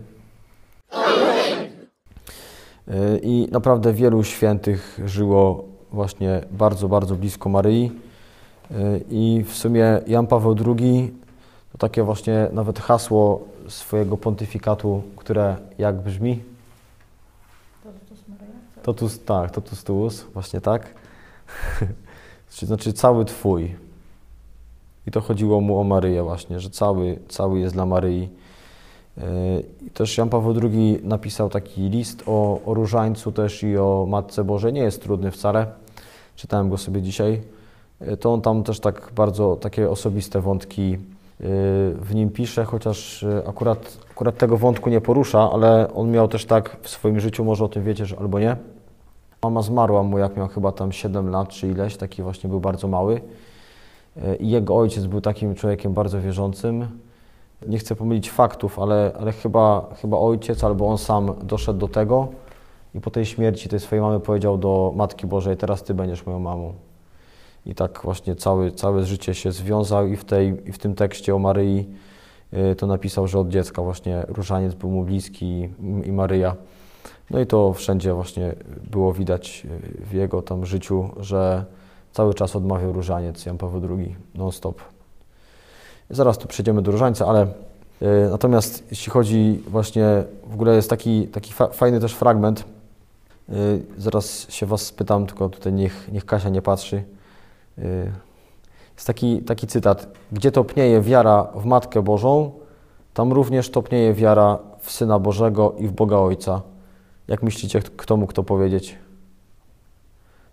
I 3.22 3.48
naprawdę 3.52 3.92
wielu 3.92 4.24
świętych 4.24 5.00
żyło 5.04 5.64
właśnie 5.92 6.40
bardzo, 6.50 6.88
bardzo 6.88 7.16
blisko 7.16 7.48
Maryi. 7.48 7.92
I 9.10 9.44
w 9.46 9.54
sumie 9.56 10.00
Jan 10.06 10.26
Paweł 10.26 10.56
II 10.66 11.14
to 11.72 11.78
takie 11.78 12.02
właśnie 12.02 12.48
nawet 12.52 12.78
hasło 12.78 13.40
swojego 13.68 14.16
pontyfikatu, 14.16 15.02
które 15.16 15.56
jak 15.78 16.02
brzmi? 16.02 16.42
Totus 17.84 18.28
Maria? 18.28 18.54
Totus, 18.82 19.24
tak, 19.24 19.50
totus 19.50 19.84
tuus, 19.84 20.26
właśnie 20.32 20.60
tak. 20.60 20.94
znaczy 22.62 22.92
cały 22.92 23.24
Twój. 23.24 23.76
I 25.06 25.10
to 25.10 25.20
chodziło 25.20 25.60
mu 25.60 25.80
o 25.80 25.84
Maryję 25.84 26.22
właśnie, 26.22 26.60
że 26.60 26.70
cały, 26.70 27.18
cały 27.28 27.60
jest 27.60 27.74
dla 27.74 27.86
Maryi. 27.86 28.28
I 29.86 29.90
też 29.90 30.18
Jan 30.18 30.28
Paweł 30.28 30.54
II 30.62 31.00
napisał 31.02 31.50
taki 31.50 31.82
list 31.82 32.22
o, 32.26 32.60
o 32.66 32.74
różańcu 32.74 33.32
też 33.32 33.62
i 33.62 33.78
o 33.78 34.06
Matce 34.08 34.44
Bożej. 34.44 34.72
Nie 34.72 34.80
jest 34.80 35.02
trudny 35.02 35.30
wcale. 35.30 35.66
Czytałem 36.36 36.70
go 36.70 36.78
sobie 36.78 37.02
dzisiaj. 37.02 37.40
To 38.20 38.32
on 38.32 38.40
tam 38.40 38.62
też 38.62 38.80
tak 38.80 39.12
bardzo 39.16 39.56
takie 39.56 39.90
osobiste 39.90 40.40
wątki 40.40 40.94
y, 40.94 40.98
w 42.00 42.10
nim 42.14 42.30
pisze, 42.30 42.64
chociaż 42.64 43.24
akurat, 43.46 43.98
akurat 44.10 44.38
tego 44.38 44.56
wątku 44.56 44.90
nie 44.90 45.00
porusza, 45.00 45.50
ale 45.52 45.94
on 45.94 46.10
miał 46.10 46.28
też 46.28 46.44
tak 46.44 46.76
w 46.82 46.88
swoim 46.88 47.20
życiu, 47.20 47.44
może 47.44 47.64
o 47.64 47.68
tym 47.68 47.84
wiecie, 47.84 48.06
że 48.06 48.18
albo 48.18 48.38
nie. 48.38 48.56
Mama 49.42 49.62
zmarła 49.62 50.02
mu, 50.02 50.18
jak 50.18 50.36
miał 50.36 50.48
chyba 50.48 50.72
tam 50.72 50.92
7 50.92 51.30
lat 51.30 51.48
czy 51.48 51.68
ileś, 51.68 51.96
taki 51.96 52.22
właśnie 52.22 52.50
był 52.50 52.60
bardzo 52.60 52.88
mały. 52.88 53.20
I 54.40 54.50
jego 54.50 54.76
ojciec 54.76 55.06
był 55.06 55.20
takim 55.20 55.54
człowiekiem 55.54 55.94
bardzo 55.94 56.20
wierzącym 56.20 56.88
nie 57.66 57.78
chcę 57.78 57.96
pomylić 57.96 58.30
faktów, 58.30 58.78
ale, 58.78 59.12
ale 59.20 59.32
chyba, 59.32 59.94
chyba 60.02 60.18
ojciec 60.18 60.64
albo 60.64 60.88
on 60.88 60.98
sam 60.98 61.34
doszedł 61.42 61.78
do 61.78 61.88
tego 61.88 62.28
i 62.94 63.00
po 63.00 63.10
tej 63.10 63.26
śmierci 63.26 63.68
tej 63.68 63.80
swojej 63.80 64.02
mamy 64.02 64.20
powiedział 64.20 64.58
do 64.58 64.92
Matki 64.96 65.26
Bożej, 65.26 65.56
teraz 65.56 65.82
Ty 65.82 65.94
będziesz 65.94 66.26
moją 66.26 66.38
mamą. 66.38 66.72
I 67.66 67.74
tak 67.74 68.00
właśnie 68.04 68.34
cały, 68.36 68.72
całe 68.72 69.04
życie 69.04 69.34
się 69.34 69.52
związał 69.52 70.06
i 70.06 70.16
w, 70.16 70.24
tej, 70.24 70.68
i 70.68 70.72
w 70.72 70.78
tym 70.78 70.94
tekście 70.94 71.34
o 71.34 71.38
Maryi 71.38 71.88
y, 72.52 72.74
to 72.74 72.86
napisał, 72.86 73.26
że 73.26 73.38
od 73.38 73.48
dziecka 73.48 73.82
właśnie 73.82 74.24
różaniec 74.28 74.74
był 74.74 74.90
mu 74.90 75.04
bliski 75.04 75.46
i, 75.46 75.68
i 76.08 76.12
Maryja. 76.12 76.56
No 77.30 77.40
i 77.40 77.46
to 77.46 77.72
wszędzie 77.72 78.14
właśnie 78.14 78.54
było 78.90 79.12
widać 79.12 79.66
y, 80.00 80.04
w 80.04 80.12
jego 80.12 80.42
tam 80.42 80.66
życiu, 80.66 81.08
że 81.16 81.64
cały 82.12 82.34
czas 82.34 82.56
odmawiał 82.56 82.92
różaniec 82.92 83.46
Jan 83.46 83.58
Paweł 83.58 83.98
II 83.98 84.16
non-stop. 84.34 84.82
Zaraz 86.10 86.38
tu 86.38 86.48
przejdziemy 86.48 86.82
do 86.82 86.92
różańca, 86.92 87.26
ale 87.26 87.46
y, 87.46 88.28
natomiast 88.30 88.84
jeśli 88.90 89.12
chodzi 89.12 89.62
właśnie, 89.68 90.24
w 90.46 90.54
ogóle 90.54 90.74
jest 90.74 90.90
taki, 90.90 91.28
taki 91.28 91.52
fa 91.52 91.68
fajny 91.68 92.00
też 92.00 92.14
fragment, 92.14 92.64
y, 93.48 93.82
zaraz 93.98 94.50
się 94.50 94.66
Was 94.66 94.82
spytam, 94.82 95.26
tylko 95.26 95.48
tutaj 95.48 95.72
niech, 95.72 96.08
niech 96.12 96.26
Kasia 96.26 96.48
nie 96.48 96.62
patrzy. 96.62 97.04
Y, 97.78 98.12
jest 98.94 99.06
taki, 99.06 99.42
taki 99.42 99.66
cytat, 99.66 100.08
gdzie 100.32 100.52
topnieje 100.52 101.00
wiara 101.00 101.48
w 101.54 101.64
Matkę 101.64 102.02
Bożą, 102.02 102.50
tam 103.14 103.32
również 103.32 103.70
topnieje 103.70 104.14
wiara 104.14 104.58
w 104.80 104.90
Syna 104.90 105.18
Bożego 105.18 105.74
i 105.78 105.88
w 105.88 105.92
Boga 105.92 106.16
Ojca. 106.16 106.62
Jak 107.28 107.42
myślicie, 107.42 107.82
kto 107.82 108.16
mógł 108.16 108.32
to 108.32 108.42
powiedzieć? 108.42 108.98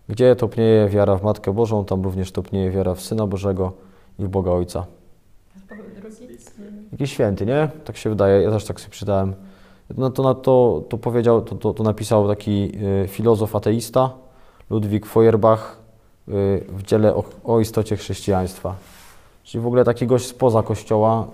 Gdzie 0.10 0.36
topnieje 0.36 0.90
wiara 0.90 1.16
w 1.18 1.24
Matkę 1.24 1.54
Bożą, 1.54 1.86
tam 1.86 2.04
również 2.04 2.32
topnieje 2.32 2.72
wiara 2.72 2.94
w 2.94 3.02
Syna 3.02 3.28
Bożego 3.28 3.72
i 4.20 4.24
w 4.24 4.28
Boga 4.30 4.52
Ojca. 4.52 4.86
Jakiś 6.92 7.12
święty, 7.12 7.46
nie? 7.46 7.70
Tak 7.86 7.98
się 7.98 8.10
wydaje, 8.10 8.42
ja 8.42 8.52
też 8.52 8.66
tak 8.66 8.80
sobie 8.80 8.94
czytałem. 8.94 9.34
No 9.98 10.10
to, 10.10 10.36
to, 10.36 10.84
to 10.90 10.98
powiedział, 10.98 11.42
to, 11.42 11.56
to, 11.56 11.74
to 11.74 11.84
napisał 11.84 12.28
taki 12.28 12.72
y, 13.04 13.08
filozof 13.08 13.56
ateista, 13.56 14.10
Ludwik 14.70 15.06
Feuerbach, 15.06 15.78
y, 16.28 16.32
w 16.70 16.84
dziele 16.84 17.16
o, 17.16 17.24
o 17.44 17.60
istocie 17.60 17.96
chrześcijaństwa. 17.96 18.76
Czyli 19.44 19.64
w 19.64 19.68
ogóle 19.68 19.84
taki 19.84 20.08
gość 20.08 20.26
spoza 20.26 20.64
Kościoła, 20.64 21.28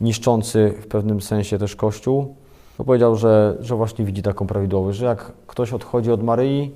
niszczący 0.00 0.74
w 0.82 0.86
pewnym 0.86 1.20
sensie 1.20 1.58
też 1.58 1.76
Kościół, 1.76 2.34
powiedział, 2.76 3.16
że, 3.16 3.56
że 3.60 3.76
właśnie 3.76 4.04
widzi 4.04 4.22
taką 4.22 4.46
prawidłowość, 4.46 4.98
że 4.98 5.06
jak 5.06 5.32
ktoś 5.46 5.72
odchodzi 5.72 6.12
od 6.12 6.22
Maryi, 6.22 6.74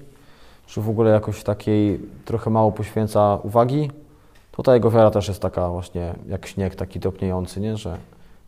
czy 0.67 0.81
w 0.81 0.89
ogóle 0.89 1.11
jakoś 1.11 1.43
takiej 1.43 2.01
trochę 2.25 2.51
mało 2.51 2.73
poświęca 2.73 3.39
uwagi, 3.43 3.91
to 4.53 4.63
ta 4.63 4.75
jego 4.75 4.91
wiara 4.91 5.11
też 5.11 5.29
jest 5.29 5.43
taka 5.43 5.69
właśnie 5.69 6.15
jak 6.29 6.47
śnieg, 6.47 6.75
taki 6.75 7.01
topniejący, 7.01 7.61
nie? 7.61 7.77
że 7.77 7.99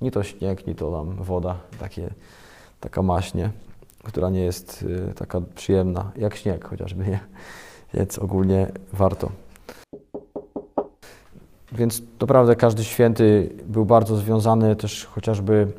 ni 0.00 0.10
to 0.10 0.22
śnieg, 0.22 0.66
ni 0.66 0.74
to 0.74 0.92
tam 0.92 1.14
woda, 1.24 1.56
takie, 1.80 2.10
taka 2.80 3.02
maśnie, 3.02 3.50
która 4.02 4.30
nie 4.30 4.44
jest 4.44 4.82
y, 5.10 5.14
taka 5.14 5.40
przyjemna, 5.54 6.12
jak 6.16 6.36
śnieg 6.36 6.68
chociażby, 6.68 7.04
nie? 7.04 7.20
Więc 7.94 8.18
ogólnie 8.18 8.72
warto. 8.92 9.30
Więc 11.72 12.02
naprawdę 12.20 12.56
każdy 12.56 12.84
święty 12.84 13.52
był 13.66 13.84
bardzo 13.84 14.16
związany 14.16 14.76
też 14.76 15.04
chociażby 15.04 15.72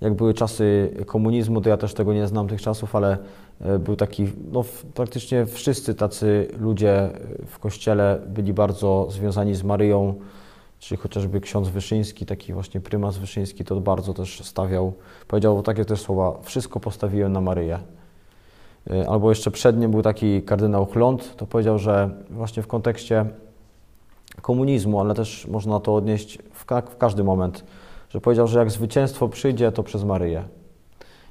jak 0.00 0.14
były 0.14 0.34
czasy 0.34 0.94
komunizmu, 1.06 1.60
to 1.60 1.68
ja 1.68 1.76
też 1.76 1.94
tego 1.94 2.12
nie 2.12 2.26
znam 2.26 2.48
tych 2.48 2.62
czasów, 2.62 2.96
ale 2.96 3.18
e, 3.60 3.78
był 3.78 3.96
taki, 3.96 4.26
no 4.52 4.64
praktycznie 4.94 5.46
wszyscy 5.46 5.94
tacy 5.94 6.48
ludzie 6.58 7.10
w 7.46 7.58
kościele 7.58 8.20
byli 8.26 8.52
bardzo 8.52 9.06
związani 9.10 9.54
z 9.54 9.62
Maryją, 9.62 10.14
czyli 10.78 11.00
chociażby 11.00 11.40
ksiądz 11.40 11.68
Wyszyński, 11.68 12.26
taki 12.26 12.52
właśnie 12.52 12.80
prymas 12.80 13.18
Wyszyński, 13.18 13.64
to 13.64 13.80
bardzo 13.80 14.14
też 14.14 14.44
stawiał, 14.44 14.92
powiedział 15.28 15.62
takie 15.62 15.84
też 15.84 16.00
słowa, 16.00 16.38
wszystko 16.42 16.80
postawiłem 16.80 17.32
na 17.32 17.40
Maryję. 17.40 17.78
E, 18.90 19.08
albo 19.08 19.28
jeszcze 19.28 19.50
przed 19.50 19.78
nim 19.78 19.90
był 19.90 20.02
taki 20.02 20.42
kardynał 20.42 20.86
Chląd, 20.86 21.36
to 21.36 21.46
powiedział, 21.46 21.78
że 21.78 22.10
właśnie 22.30 22.62
w 22.62 22.66
kontekście 22.66 23.26
komunizmu, 24.42 25.00
ale 25.00 25.14
też 25.14 25.46
można 25.46 25.80
to 25.80 25.94
odnieść 25.94 26.38
w, 26.52 26.64
ka 26.64 26.80
w 26.82 26.96
każdy 26.96 27.24
moment, 27.24 27.64
że 28.10 28.20
powiedział, 28.20 28.46
że 28.46 28.58
jak 28.58 28.70
zwycięstwo 28.70 29.28
przyjdzie, 29.28 29.72
to 29.72 29.82
przez 29.82 30.04
Maryję. 30.04 30.44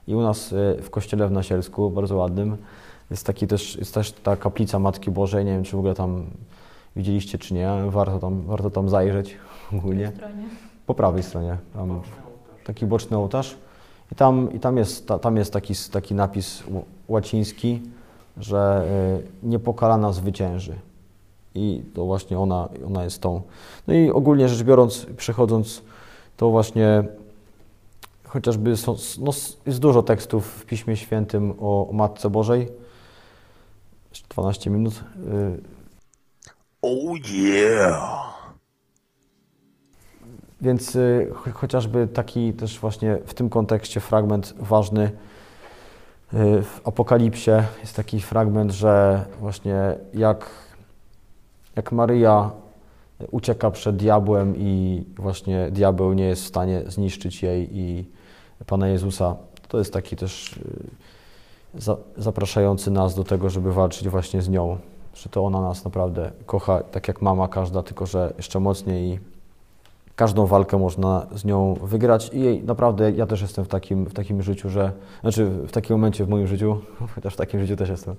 I 0.08 0.16
u 0.16 0.22
nas 0.22 0.52
y, 0.52 0.78
w 0.82 0.90
kościele 0.90 1.28
w 1.28 1.32
Nasielsku, 1.32 1.90
bardzo 1.90 2.16
ładnym, 2.16 2.58
jest, 3.12 3.26
taki 3.26 3.48
też, 3.48 3.76
jest 3.76 3.94
też 3.94 4.12
ta 4.12 4.36
kaplica 4.36 4.80
Matki 4.80 5.12
Bożej. 5.12 5.46
Nie 5.46 5.52
wiem, 5.52 5.64
czy 5.64 5.76
w 5.76 5.80
ogóle 5.80 5.96
tam 5.96 6.26
widzieliście, 6.96 7.38
czy 7.38 7.54
nie. 7.54 7.70
Warto 7.90 8.20
tam, 8.20 8.42
warto 8.42 8.70
tam 8.70 8.90
zajrzeć 8.90 9.38
ogólnie. 9.78 10.12
Po 10.86 10.94
prawej 10.94 11.24
stronie. 11.24 11.58
Tam 11.74 12.02
taki 12.64 12.86
boczny 12.86 13.18
ołtarz. 13.18 13.58
I 14.12 14.16
tam, 14.16 14.54
i 14.54 14.60
tam 14.60 14.78
jest, 14.78 15.10
tam 15.22 15.38
jest 15.38 15.54
taki, 15.54 15.74
taki 15.92 16.14
napis 16.14 16.64
łaciński, 17.08 17.82
że 18.38 18.86
y, 19.44 19.48
niepokalana 19.48 20.12
zwycięży. 20.12 20.76
I 21.56 21.84
to 21.94 22.06
właśnie 22.06 22.40
ona, 22.40 22.70
ona 22.88 23.04
jest 23.04 23.22
tą. 23.22 23.42
No 23.88 23.94
i 23.94 24.12
ogólnie 24.12 24.50
rzecz 24.50 24.64
biorąc, 24.64 25.06
przechodząc 25.18 25.82
to 26.40 26.50
właśnie 26.50 27.04
chociażby 28.24 28.78
są, 28.78 28.96
no, 29.22 29.32
jest 29.66 29.80
dużo 29.80 30.04
tekstów 30.04 30.48
w 30.48 30.66
Piśmie 30.66 30.98
Świętym 30.98 31.54
o, 31.60 31.90
Matce 31.94 32.30
Bożej. 32.30 32.68
12 34.30 34.70
minut. 34.70 34.94
Y, 34.94 35.62
oh 36.82 37.14
yeah! 37.30 38.54
Więc 40.62 40.96
y, 40.96 41.32
chociażby 41.54 42.08
taki 42.08 42.54
też 42.54 42.80
właśnie 42.80 43.18
w 43.26 43.34
tym 43.34 43.50
kontekście 43.50 44.00
fragment 44.00 44.54
ważny 44.60 45.04
y, 45.04 45.12
w 46.64 46.82
Apokalipsie 46.84 47.52
jest 47.82 47.96
taki 47.96 48.22
fragment, 48.22 48.72
że 48.72 49.26
właśnie 49.40 49.96
jak, 50.14 50.50
jak 51.76 51.92
Maryja 51.92 52.52
ucieka 53.32 53.72
przed 53.72 53.96
diabłem 53.96 54.58
i 54.58 55.04
właśnie 55.18 55.72
diabeł 55.72 56.14
nie 56.14 56.26
jest 56.26 56.44
w 56.44 56.48
stanie 56.48 56.82
zniszczyć 56.88 57.44
jej 57.44 57.78
i 57.78 58.06
Pana 58.66 58.88
Jezusa. 58.88 59.36
To 59.68 59.78
jest 59.78 59.94
taki 59.94 60.16
też 60.16 60.58
y, 61.78 61.96
zapraszający 62.18 62.92
nas 62.92 63.16
do 63.16 63.24
tego, 63.24 63.50
żeby 63.50 63.74
walczyć 63.74 64.10
właśnie 64.10 64.42
z 64.42 64.50
nią. 64.50 64.78
Że 65.14 65.30
to 65.30 65.46
ona 65.46 65.62
nas 65.62 65.86
naprawdę 65.86 66.32
kocha, 66.46 66.84
tak 66.84 67.08
jak 67.08 67.22
mama 67.22 67.48
każda, 67.48 67.84
tylko 67.84 68.06
że 68.06 68.34
jeszcze 68.38 68.60
mocniej 68.60 69.10
i 69.10 69.20
każdą 70.16 70.46
walkę 70.46 70.78
można 70.78 71.28
z 71.36 71.46
nią 71.46 71.74
wygrać 71.74 72.30
i 72.34 72.62
naprawdę 72.66 73.12
ja 73.12 73.26
też 73.26 73.42
jestem 73.42 73.66
w 73.66 73.68
takim, 73.68 74.06
w 74.06 74.14
takim 74.14 74.42
życiu, 74.42 74.70
że, 74.70 74.92
znaczy 75.22 75.46
w 75.46 75.72
takim 75.72 75.96
momencie 75.96 76.26
w 76.26 76.30
moim 76.30 76.48
życiu, 76.48 76.78
chociaż 77.16 77.34
w 77.34 77.38
takim 77.38 77.60
życiu 77.60 77.76
też 77.76 77.90
jestem, 77.90 78.16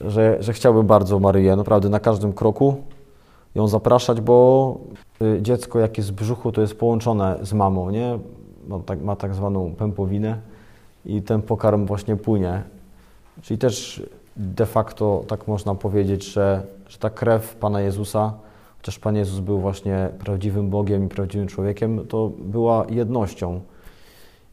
że, 0.00 0.36
że 0.40 0.52
chciałbym 0.52 0.86
bardzo 0.86 1.18
Maryję, 1.18 1.56
naprawdę 1.56 1.88
na 1.88 2.00
każdym 2.00 2.32
kroku, 2.32 2.82
ją 3.56 3.68
zapraszać, 3.68 4.20
bo 4.20 4.78
y, 5.22 5.38
dziecko 5.42 5.78
jak 5.78 5.98
jest 5.98 6.10
w 6.10 6.14
brzuchu, 6.14 6.52
to 6.52 6.60
jest 6.60 6.78
połączone 6.78 7.38
z 7.42 7.52
mamą, 7.52 7.90
nie? 7.90 8.18
Ma 8.68 8.78
tak, 8.78 9.02
ma 9.02 9.16
tak 9.16 9.34
zwaną 9.34 9.74
pępowinę 9.74 10.38
i 11.04 11.22
ten 11.22 11.42
pokarm 11.42 11.86
właśnie 11.86 12.16
płynie. 12.16 12.62
Czyli 13.42 13.58
też 13.58 14.02
de 14.36 14.66
facto 14.66 15.24
tak 15.26 15.48
można 15.48 15.74
powiedzieć, 15.74 16.24
że, 16.24 16.62
że 16.88 16.98
ta 16.98 17.10
krew 17.10 17.54
Pana 17.54 17.80
Jezusa, 17.80 18.32
chociaż 18.78 18.98
Pan 18.98 19.16
Jezus 19.16 19.40
był 19.40 19.58
właśnie 19.58 20.08
prawdziwym 20.18 20.70
Bogiem 20.70 21.06
i 21.06 21.08
prawdziwym 21.08 21.48
człowiekiem, 21.48 22.06
to 22.06 22.30
była 22.38 22.86
jednością. 22.88 23.60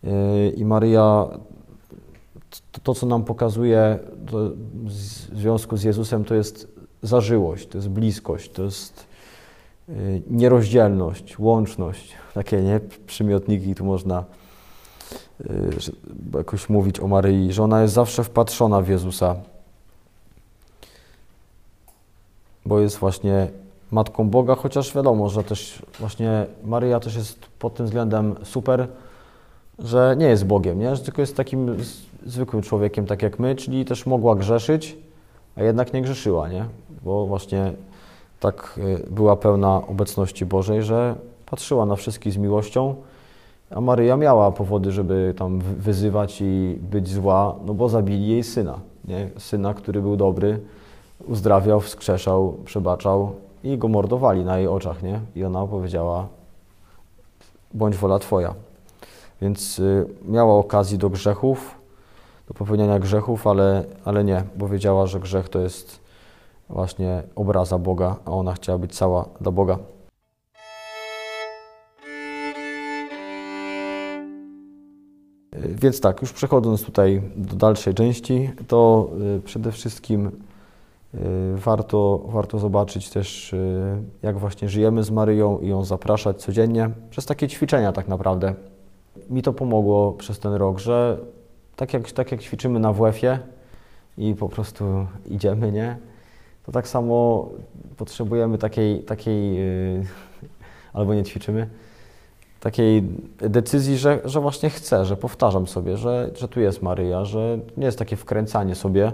Y, 0.03 0.10
I 0.50 0.65
Maryja, 0.65 1.27
to, 2.72 2.79
to 2.83 2.93
co 2.93 3.05
nam 3.05 3.24
pokazuje 3.24 4.00
w 4.86 5.00
związku 5.36 5.77
z 5.77 5.83
Jezusem, 5.83 6.24
to 6.24 6.36
jest 6.36 6.73
zażyłość, 7.03 7.67
to 7.67 7.77
jest 7.77 7.89
bliskość, 7.89 8.51
to 8.51 8.63
jest 8.63 9.05
y, 9.89 10.22
nierozdzielność, 10.29 11.39
łączność. 11.39 12.13
Takie 12.33 12.62
nie? 12.62 12.79
przymiotniki 13.07 13.75
tu 13.75 13.86
można 13.86 14.24
y, 15.41 15.45
jakoś 16.38 16.69
mówić 16.69 17.00
o 17.00 17.07
Maryi, 17.07 17.53
że 17.53 17.63
ona 17.63 17.81
jest 17.81 17.93
zawsze 17.93 18.24
wpatrzona 18.24 18.81
w 18.81 18.88
Jezusa, 18.88 19.36
bo 22.65 22.79
jest 22.79 22.98
właśnie 22.98 23.48
Matką 23.91 24.29
Boga, 24.29 24.55
chociaż 24.55 24.95
wiadomo, 24.95 25.29
że 25.29 25.43
też 25.43 25.81
właśnie 26.00 26.45
Maryja 26.63 27.00
też 27.00 27.15
jest 27.15 27.39
pod 27.60 27.75
tym 27.75 27.86
względem 27.86 28.36
super, 28.43 28.88
że 29.79 30.15
nie 30.17 30.25
jest 30.25 30.45
Bogiem, 30.45 30.79
nie? 30.79 30.95
że 30.95 31.01
tylko 31.01 31.22
jest 31.22 31.38
takim 31.38 31.77
zwykłym 32.25 32.62
człowiekiem, 32.62 33.05
tak 33.05 33.22
jak 33.22 33.39
my, 33.39 33.55
czyli 33.55 33.86
też 33.86 34.05
mogła 34.05 34.36
grzeszyć, 34.36 34.98
a 35.55 35.63
jednak 35.63 35.93
nie 35.93 36.01
grzeszyła, 36.01 36.50
nie? 36.50 36.65
bo 37.03 37.25
właśnie 37.25 37.74
tak 38.39 38.79
y, 39.07 39.12
była 39.12 39.36
pełna 39.36 39.81
obecności 39.88 40.45
Bożej, 40.45 40.83
że 40.83 41.15
patrzyła 41.45 41.86
na 41.86 41.95
wszystkich 41.95 42.33
z 42.33 42.38
miłością, 42.38 42.95
a 43.72 43.81
Maryja 43.81 44.17
miała 44.17 44.51
powody, 44.51 44.91
żeby 44.91 45.33
tam 45.38 45.60
wyzywać 45.60 46.41
i 46.41 46.77
być 46.81 47.10
zła, 47.10 47.55
no 47.65 47.74
bo 47.74 47.89
zabili 47.89 48.27
jej 48.27 48.43
syna, 48.43 48.79
nie? 49.05 49.29
syna, 49.38 49.74
który 49.74 50.01
był 50.01 50.15
dobry, 50.15 50.60
uzdrawiał, 51.27 51.79
wskrzeszał, 51.79 52.57
przebaczał 52.65 53.31
i 53.63 53.77
go 53.77 53.88
mordowali 53.88 54.45
na 54.45 54.57
jej 54.57 54.67
oczach, 54.67 55.03
nie? 55.03 55.19
I 55.36 55.43
ona 55.43 55.67
powiedziała, 55.67 56.27
bądź 57.74 57.95
wola 57.95 58.19
Twoja. 58.19 58.53
Więc 59.41 59.79
y, 59.79 60.05
miała 60.27 60.55
okazji 60.55 60.98
do 60.98 61.10
grzechów, 61.10 61.75
do 62.53 62.57
popełniania 62.60 63.00
grzechów, 63.00 63.48
ale, 63.48 63.86
ale 64.05 64.24
nie, 64.24 64.43
bo 64.55 64.67
wiedziała, 64.67 65.07
że 65.07 65.19
grzech 65.19 65.50
to 65.50 65.60
jest 65.60 66.00
właśnie 66.69 67.24
obraza 67.36 67.77
Boga, 67.77 68.15
a 68.25 68.31
ona 68.31 68.53
chciała 68.53 68.77
być 68.77 68.95
cała 68.95 69.25
dla 69.41 69.51
Boga. 69.51 69.77
Więc 75.69 76.01
tak, 76.01 76.22
już 76.22 76.33
przechodząc 76.33 76.83
tutaj 76.83 77.22
do 77.36 77.55
dalszej 77.55 77.93
części, 77.93 78.50
to 78.67 79.10
y, 79.38 79.41
przede 79.41 79.72
wszystkim 79.72 80.27
y, 80.27 81.19
warto, 81.55 82.22
warto 82.25 82.60
zobaczyć 82.60 83.10
też, 83.10 83.53
y, 83.53 84.03
jak 84.24 84.38
właśnie 84.38 84.69
żyjemy 84.69 85.03
z 85.03 85.12
Maryją 85.12 85.60
i 85.60 85.67
ją 85.67 85.83
zapraszać 85.83 86.41
codziennie 86.41 86.89
przez 87.10 87.25
takie 87.25 87.48
ćwiczenia 87.48 87.91
tak 87.91 88.07
naprawdę. 88.07 88.53
Mi 89.29 89.41
to 89.41 89.53
pomogło 89.53 90.12
przez 90.12 90.39
ten 90.39 90.53
rok, 90.53 90.79
że 90.79 91.17
tak 91.75 91.94
jak, 91.94 92.12
tak 92.12 92.32
jak 92.32 92.42
ćwiczymy 92.42 92.80
na 92.80 92.94
WF-ie 92.94 93.39
i 94.18 94.36
po 94.36 94.50
prostu 94.50 95.08
idziemy, 95.25 95.72
nie? 95.72 95.98
To 96.65 96.72
tak 96.72 96.88
samo 96.88 97.50
potrzebujemy 97.98 98.58
takiej, 98.58 99.00
takiej 99.00 99.60
y, 100.00 100.06
albo 100.94 101.13
nie 101.13 101.24
ćwiczymy, 101.24 101.70
takiej 102.60 103.03
decyzji, 103.38 103.98
że, 103.98 104.20
że 104.25 104.42
właśnie 104.42 104.70
chcę, 104.70 105.06
że 105.06 105.18
powtarzam 105.18 105.68
sobie, 105.68 105.98
że, 105.98 106.32
że 106.36 106.48
tu 106.48 106.60
jest 106.60 106.82
Maryja, 106.82 107.25
że 107.25 107.60
nie 107.77 107.86
jest 107.86 108.00
takie 108.00 108.15
wkręcanie 108.15 108.75
sobie 108.75 109.12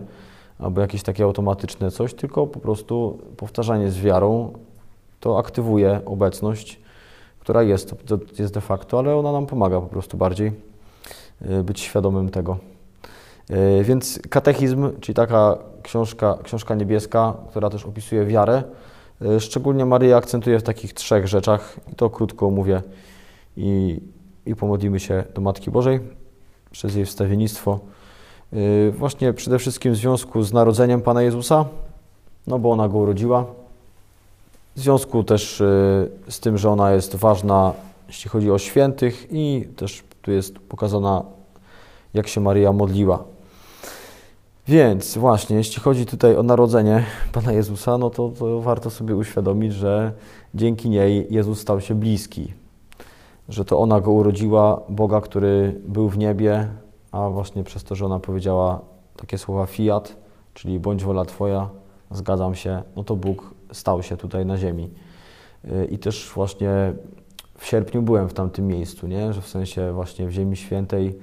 albo 0.60 0.82
jakieś 0.82 1.04
takie 1.04 1.24
automatyczne 1.24 1.92
coś, 1.92 2.14
tylko 2.14 2.48
po 2.48 2.60
prostu 2.60 3.20
powtarzanie 3.38 3.92
z 3.92 4.00
wiarą 4.00 4.54
to 5.20 5.40
aktywuje 5.40 6.02
obecność, 6.06 6.80
która 7.40 7.64
jest, 7.64 7.96
jest 8.40 8.54
de 8.54 8.62
facto, 8.62 9.00
ale 9.00 9.16
ona 9.16 9.32
nam 9.32 9.46
pomaga 9.46 9.82
po 9.82 9.88
prostu 9.88 10.18
bardziej 10.18 10.69
być 11.64 11.80
świadomym 11.80 12.30
tego. 12.30 12.58
Y, 13.52 13.84
Więc 13.84 14.20
katechizm, 14.30 14.90
czyli 15.02 15.16
taka 15.16 15.58
książka, 15.84 16.38
książka 16.44 16.76
niebieska, 16.76 17.34
która 17.50 17.70
też 17.70 17.86
opisuje 17.86 18.26
wiarę, 18.26 18.64
y, 19.22 19.40
szczególnie 19.40 19.86
Maryja 19.86 20.18
akcentuje 20.18 20.60
w 20.60 20.64
takich 20.64 20.94
trzech 20.94 21.28
rzeczach 21.28 21.80
i 21.94 21.96
to 21.96 22.10
krótko 22.10 22.50
mówię 22.50 22.82
i, 23.58 24.02
i 24.46 24.56
pomodlimy 24.56 25.00
się 25.00 25.24
do 25.36 25.42
Matki 25.42 25.72
Bożej 25.72 26.00
przez 26.72 26.96
jej 26.96 27.06
wstawiennictwo. 27.06 27.80
Y, 28.54 28.94
Właśnie 28.98 29.34
przede 29.34 29.60
wszystkim 29.60 29.94
w 29.94 29.96
związku 29.96 30.44
z 30.44 30.54
narodzeniem 30.54 31.02
Pana 31.02 31.22
Jezusa, 31.22 31.66
no 32.48 32.60
bo 32.60 32.72
ona 32.72 32.88
go 32.90 32.98
urodziła. 32.98 33.46
W 34.76 34.80
związku 34.80 35.24
też 35.24 35.62
y, 35.62 36.10
z 36.30 36.40
tym, 36.40 36.58
że 36.58 36.70
ona 36.70 36.92
jest 36.92 37.16
ważna, 37.16 37.74
jeśli 38.08 38.30
chodzi 38.30 38.52
o 38.52 38.58
świętych 38.58 39.28
i 39.32 39.68
też 39.76 40.04
tu 40.30 40.34
jest 40.34 40.60
pokazana, 40.60 41.24
jak 42.14 42.28
się 42.28 42.42
Maryja 42.42 42.74
modliła. 42.74 43.24
Więc 44.68 45.18
właśnie, 45.18 45.56
jeśli 45.56 45.82
chodzi 45.82 46.06
tutaj 46.06 46.36
o 46.36 46.44
narodzenie 46.44 47.04
Pana 47.32 47.52
Jezusa, 47.52 47.98
no 47.98 48.10
to, 48.10 48.30
to 48.30 48.62
warto 48.62 48.90
sobie 48.90 49.16
uświadomić, 49.16 49.74
że 49.74 50.12
dzięki 50.54 50.90
niej 50.90 51.28
Jezus 51.30 51.60
stał 51.60 51.82
się 51.82 51.96
bliski. 51.96 52.54
Że 53.50 53.66
to 53.66 53.80
ona 53.80 54.02
go 54.02 54.12
urodziła, 54.12 54.82
Boga, 54.90 55.22
który 55.22 55.82
był 55.88 56.10
w 56.10 56.18
niebie, 56.18 56.68
a 57.12 57.30
właśnie 57.30 57.64
przez 57.64 57.84
to, 57.84 57.96
że 57.96 58.06
ona 58.06 58.20
powiedziała 58.20 58.82
takie 59.18 59.38
słowa 59.38 59.66
fiat, 59.66 60.16
czyli 60.54 60.80
bądź 60.80 61.04
wola 61.04 61.26
Twoja, 61.26 61.70
zgadzam 62.12 62.56
się, 62.56 62.84
no 62.96 63.04
to 63.04 63.16
Bóg 63.16 63.54
stał 63.72 64.04
się 64.04 64.18
tutaj 64.18 64.46
na 64.46 64.58
ziemi. 64.58 64.90
I 65.90 65.98
też 66.00 66.32
właśnie 66.36 66.94
w 67.60 67.66
sierpniu 67.66 68.02
byłem 68.02 68.30
w 68.30 68.34
tamtym 68.34 68.68
miejscu, 68.68 69.08
nie? 69.08 69.34
że 69.34 69.42
w 69.42 69.48
sensie 69.48 69.94
właśnie 69.94 70.28
w 70.28 70.32
Ziemi 70.32 70.58
Świętej, 70.58 71.16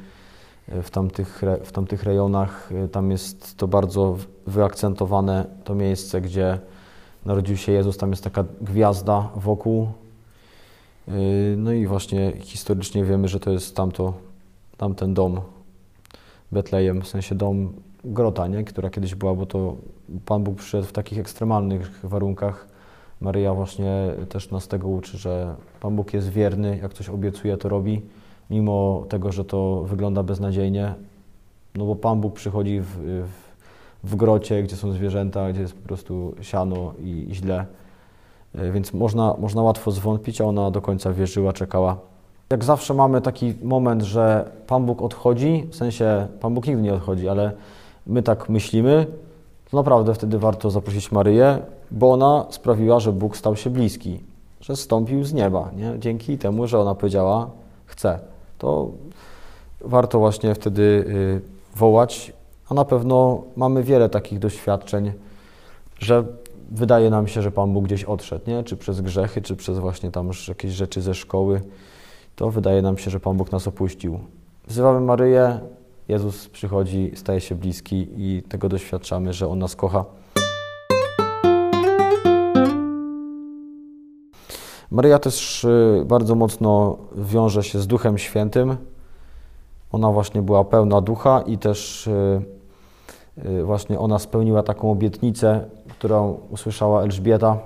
y, 0.69 0.83
w 0.83 0.91
tamtych, 0.91 1.43
w 1.65 1.73
tamtych 1.73 2.03
rejonach, 2.03 2.73
y, 2.73 2.89
tam 2.89 3.11
jest 3.11 3.57
to 3.57 3.69
bardzo 3.69 4.17
wyakcentowane, 4.47 5.47
to 5.65 5.75
miejsce, 5.75 6.21
gdzie 6.21 6.59
narodził 7.25 7.57
się 7.57 7.73
Jezus, 7.73 7.97
tam 7.97 8.11
jest 8.11 8.25
taka 8.25 8.45
gwiazda 8.61 9.31
wokół. 9.37 9.89
Y, 11.09 11.55
No 11.59 11.73
i 11.73 11.87
właśnie 11.87 12.33
historycznie 12.41 13.05
wiemy, 13.05 13.29
że 13.29 13.41
to 13.41 13.51
jest 13.51 13.77
tamto, 13.77 14.13
tamten 14.77 15.15
dom, 15.15 15.41
Betlejem, 16.53 17.03
w 17.03 17.09
sensie 17.09 17.35
dom, 17.35 17.73
grota, 18.05 18.47
nie? 18.47 18.65
która 18.65 18.91
kiedyś 18.91 19.15
była, 19.15 19.35
bo 19.35 19.47
to 19.47 19.77
Pan 20.27 20.45
Bóg 20.45 20.57
przyszedł 20.57 20.87
w 20.87 20.93
takich 20.93 21.19
ekstremalnych 21.19 22.01
warunkach. 22.05 22.76
Maryja 23.21 23.55
właśnie 23.55 24.11
też 24.29 24.51
nas 24.51 24.69
tego 24.69 24.89
uczy, 24.89 25.19
że 25.19 25.55
Pan 25.81 25.97
Bóg 25.97 26.15
jest 26.15 26.29
wierny, 26.29 26.79
jak 26.83 26.95
coś 26.95 27.09
obiecuje, 27.09 27.57
to 27.57 27.69
robi, 27.69 28.03
mimo 28.51 29.05
tego, 29.09 29.33
że 29.33 29.45
to 29.45 29.83
wygląda 29.83 30.23
beznadziejnie. 30.23 30.95
No 31.75 31.85
bo 31.85 31.97
Pan 31.97 32.21
Bóg 32.21 32.35
przychodzi 32.35 32.81
w, 32.81 32.87
w, 33.25 33.33
w 34.05 34.17
grocie, 34.17 34.63
gdzie 34.63 34.77
są 34.77 34.93
zwierzęta, 34.93 35.53
gdzie 35.53 35.61
jest 35.61 35.75
po 35.75 35.89
prostu 35.89 36.35
siano 36.41 36.95
i, 37.01 37.27
i 37.31 37.35
źle. 37.35 37.67
Y, 38.55 38.73
Więc 38.73 38.93
można, 38.93 39.35
można 39.39 39.63
łatwo 39.63 39.91
zwątpić, 39.91 40.41
a 40.41 40.45
ona 40.45 40.71
do 40.71 40.81
końca 40.81 41.13
wierzyła, 41.13 41.53
czekała. 41.53 41.97
Jak 42.51 42.65
zawsze 42.65 42.95
mamy 42.95 43.21
taki 43.21 43.55
moment, 43.63 44.03
że 44.03 44.51
Pan 44.67 44.87
Bóg 44.87 45.03
odchodzi, 45.03 45.67
w 45.71 45.77
sensie 45.77 46.27
Pan 46.41 46.55
Bóg 46.55 46.67
nigdy 46.67 46.83
nie 46.83 46.95
odchodzi, 46.95 47.29
ale 47.29 47.53
my 48.07 48.23
tak 48.23 48.49
myślimy, 48.49 49.07
to 49.71 49.77
naprawdę 49.77 50.15
wtedy 50.15 50.39
warto 50.39 50.71
zaprosić 50.71 51.13
Maryję, 51.13 51.59
bo 51.91 52.13
ona 52.13 52.47
sprawiła, 52.51 53.01
że 53.01 53.13
Bóg 53.13 53.37
stał 53.37 53.57
się 53.57 53.71
bliski, 53.71 54.21
że 54.61 54.77
zstąpił 54.77 55.25
z 55.25 55.33
nieba, 55.33 55.71
nie? 55.77 55.95
dzięki 55.99 56.39
temu, 56.39 56.67
że 56.67 56.79
ona 56.79 56.95
powiedziała, 56.95 57.51
chcę. 57.87 58.19
To 58.59 58.91
warto 59.81 60.19
właśnie 60.19 60.55
wtedy 60.55 60.83
y, 60.83 61.77
wołać, 61.77 62.33
a 62.69 62.75
na 62.75 62.85
pewno 62.85 63.43
mamy 63.57 63.83
wiele 63.83 64.09
takich 64.09 64.39
doświadczeń, 64.39 65.13
że 65.99 66.25
wydaje 66.71 67.11
nam 67.11 67.29
się, 67.29 67.43
że 67.43 67.51
Pan 67.51 67.73
Bóg 67.73 67.85
gdzieś 67.85 68.05
odszedł, 68.05 68.51
nie? 68.51 68.65
czy 68.65 68.77
przez 68.77 69.01
grzechy, 69.01 69.43
czy 69.43 69.57
przez 69.57 69.79
właśnie 69.79 70.11
tam 70.11 70.31
jakieś 70.49 70.73
rzeczy 70.73 71.03
ze 71.03 71.15
szkoły, 71.15 71.61
to 72.37 72.51
wydaje 72.51 72.83
nam 72.83 72.99
się, 72.99 73.11
że 73.11 73.21
Pan 73.21 73.37
Bóg 73.37 73.53
nas 73.53 73.69
opuścił. 73.69 74.21
Wzywamy 74.67 75.01
Maryję, 75.01 75.61
Jezus 76.09 76.49
przychodzi, 76.49 77.13
staje 77.15 77.41
się 77.41 77.55
bliski 77.55 78.09
i 78.17 78.43
tego 78.43 78.69
doświadczamy, 78.69 79.33
że 79.33 79.49
On 79.49 79.59
nas 79.59 79.77
kocha. 79.77 80.05
Maryja 84.91 85.19
też 85.19 85.65
y, 85.65 86.03
bardzo 86.07 86.35
mocno 86.35 86.97
wiąże 87.17 87.63
się 87.63 87.79
z 87.79 87.87
Duchem 87.87 88.19
Świętym. 88.19 88.77
Ona 89.93 90.13
właśnie 90.13 90.43
była 90.43 90.65
pełna 90.65 91.01
ducha 91.01 91.41
i 91.41 91.59
też 91.59 92.07
y, 92.07 92.43
y, 93.47 93.65
właśnie 93.65 93.99
ona 93.99 94.19
spełniła 94.19 94.63
taką 94.63 94.91
obietnicę, 94.91 95.65
którą 95.89 96.39
usłyszała 96.51 97.03
Elżbieta. 97.03 97.59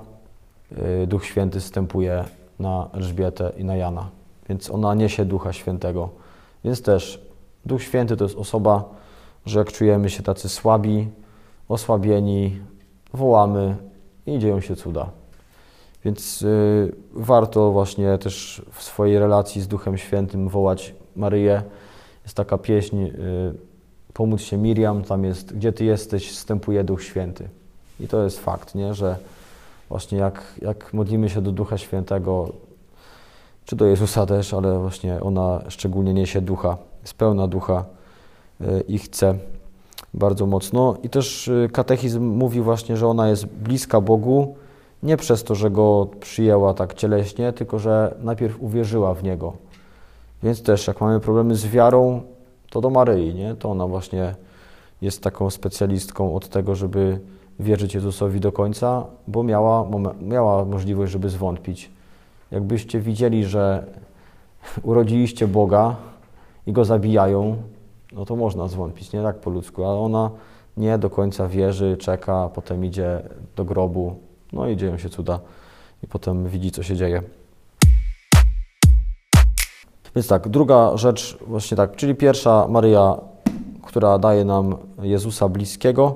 Duch 1.07 1.25
Święty 1.25 1.61
stępuje 1.61 2.23
na 2.59 2.89
Elżbietę 2.93 3.51
i 3.57 3.63
na 3.63 3.75
Jana, 3.75 4.09
więc 4.49 4.69
ona 4.69 4.93
niesie 4.93 5.25
Ducha 5.25 5.53
Świętego. 5.53 6.09
Więc 6.63 6.81
też 6.81 7.21
Duch 7.65 7.83
Święty 7.83 8.17
to 8.17 8.23
jest 8.23 8.37
osoba, 8.37 8.83
że 9.45 9.59
jak 9.59 9.71
czujemy 9.71 10.09
się 10.09 10.23
tacy 10.23 10.49
słabi, 10.49 11.07
osłabieni, 11.69 12.59
wołamy 13.13 13.75
i 14.25 14.39
dzieją 14.39 14.61
się 14.61 14.75
cuda. 14.75 15.20
Więc 16.05 16.41
y, 16.41 16.95
warto 17.13 17.71
właśnie 17.71 18.17
też 18.17 18.61
w 18.71 18.83
swojej 18.83 19.19
relacji 19.19 19.61
z 19.61 19.67
Duchem 19.67 19.97
Świętym 19.97 20.49
wołać 20.49 20.95
Maryję. 21.15 21.63
Jest 22.23 22.35
taka 22.35 22.57
pieśń 22.57 23.03
y, 23.03 23.11
Pomóc 24.13 24.41
się 24.41 24.57
Miriam, 24.57 25.03
tam 25.03 25.23
jest 25.23 25.55
Gdzie 25.55 25.73
Ty 25.73 25.85
jesteś, 25.85 26.31
wstępuje 26.31 26.83
Duch 26.83 27.03
Święty. 27.03 27.49
I 27.99 28.07
to 28.07 28.23
jest 28.23 28.39
fakt, 28.39 28.75
nie? 28.75 28.93
że 28.93 29.15
właśnie 29.89 30.17
jak, 30.17 30.43
jak 30.61 30.93
modlimy 30.93 31.29
się 31.29 31.41
do 31.41 31.51
Ducha 31.51 31.77
Świętego, 31.77 32.49
czy 33.65 33.75
do 33.75 33.85
Jezusa 33.85 34.25
też, 34.25 34.53
ale 34.53 34.79
właśnie 34.79 35.21
ona 35.21 35.61
szczególnie 35.69 36.13
niesie 36.13 36.41
ducha, 36.41 36.77
jest 37.01 37.13
pełna 37.13 37.47
ducha 37.47 37.85
y, 38.61 38.83
i 38.87 38.99
chce 38.99 39.35
bardzo 40.13 40.45
mocno. 40.45 40.97
I 41.03 41.09
też 41.09 41.47
y, 41.47 41.69
katechizm 41.73 42.23
mówi 42.23 42.61
właśnie, 42.61 42.97
że 42.97 43.07
ona 43.07 43.29
jest 43.29 43.45
bliska 43.45 44.01
Bogu, 44.01 44.55
nie 45.03 45.17
przez 45.17 45.43
to, 45.43 45.55
że 45.55 45.71
go 45.71 46.07
przyjęła 46.19 46.73
tak 46.73 46.93
cieleśnie, 46.93 47.53
tylko 47.53 47.79
że 47.79 48.15
najpierw 48.19 48.61
uwierzyła 48.61 49.13
w 49.13 49.23
niego. 49.23 49.53
Więc 50.43 50.63
też, 50.63 50.87
jak 50.87 51.01
mamy 51.01 51.19
problemy 51.19 51.55
z 51.55 51.67
wiarą, 51.67 52.21
to 52.69 52.81
do 52.81 52.89
Maryi, 52.89 53.33
nie? 53.33 53.55
To 53.55 53.69
ona 53.69 53.87
właśnie 53.87 54.35
jest 55.01 55.23
taką 55.23 55.49
specjalistką 55.49 56.35
od 56.35 56.49
tego, 56.49 56.75
żeby 56.75 57.19
wierzyć 57.59 57.93
Jezusowi 57.93 58.39
do 58.39 58.51
końca, 58.51 59.05
bo 59.27 59.43
miała, 59.43 59.87
miała 60.21 60.65
możliwość, 60.65 61.11
żeby 61.11 61.29
zwątpić. 61.29 61.91
Jakbyście 62.51 62.99
widzieli, 62.99 63.45
że 63.45 63.85
urodziliście 64.83 65.47
Boga 65.47 65.95
i 66.67 66.73
go 66.73 66.85
zabijają, 66.85 67.57
no 68.11 68.25
to 68.25 68.35
można 68.35 68.67
zwątpić, 68.67 69.13
nie 69.13 69.23
tak 69.23 69.39
po 69.39 69.49
ludzku, 69.49 69.85
ale 69.85 69.99
ona 69.99 70.31
nie 70.77 70.97
do 70.97 71.09
końca 71.09 71.47
wierzy, 71.47 71.97
czeka, 71.97 72.49
potem 72.53 72.85
idzie 72.85 73.21
do 73.55 73.65
grobu, 73.65 74.15
no 74.53 74.67
i 74.67 74.77
dzieją 74.77 74.97
się 74.97 75.09
cuda 75.09 75.39
i 76.03 76.07
potem 76.07 76.47
widzi, 76.49 76.71
co 76.71 76.83
się 76.83 76.95
dzieje. 76.95 77.21
Więc 80.15 80.27
tak, 80.27 80.47
druga 80.47 80.97
rzecz, 80.97 81.37
właśnie 81.47 81.77
tak, 81.77 81.95
czyli 81.95 82.15
pierwsza 82.15 82.67
Maryja, 82.67 83.17
która 83.83 84.19
daje 84.19 84.45
nam 84.45 84.75
Jezusa 85.01 85.49
bliskiego 85.49 86.15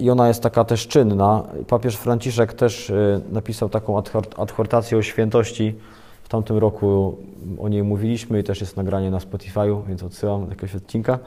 i 0.00 0.10
ona 0.10 0.28
jest 0.28 0.42
taka 0.42 0.64
też 0.64 0.86
czynna. 0.86 1.42
Papież 1.68 1.96
Franciszek 1.96 2.52
też 2.52 2.90
y, 2.90 3.20
napisał 3.32 3.68
taką 3.68 4.00
adhor- 4.00 4.42
adhortację 4.42 4.98
o 4.98 5.02
świętości 5.02 5.74
W 6.22 6.28
tamtym 6.28 6.58
roku 6.58 7.16
o 7.60 7.68
niej 7.68 7.82
mówiliśmy 7.82 8.40
i 8.40 8.44
też 8.44 8.60
jest 8.60 8.76
nagranie 8.76 9.10
na 9.10 9.18
Spotify'u, 9.18 9.84
więc 9.86 10.02
odsyłam 10.02 10.44
do 10.44 10.50
jakiegoś 10.50 10.74
odcinka. 10.74 11.18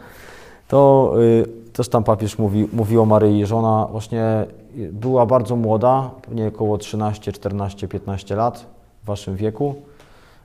To 0.68 1.14
y, 1.22 1.72
też 1.74 1.90
tam 1.90 2.04
papież 2.04 2.38
mówi, 2.38 2.68
mówi 2.74 2.98
o 2.98 3.06
Maryi, 3.06 3.46
że 3.46 3.56
ona 3.56 3.88
właśnie 3.92 4.46
była 4.92 5.26
bardzo 5.26 5.56
młoda, 5.56 6.12
pewnie 6.22 6.48
około 6.48 6.78
13, 6.78 7.32
14, 7.32 7.88
15 7.88 8.36
lat 8.36 8.66
w 9.04 9.06
waszym 9.06 9.36
wieku, 9.36 9.76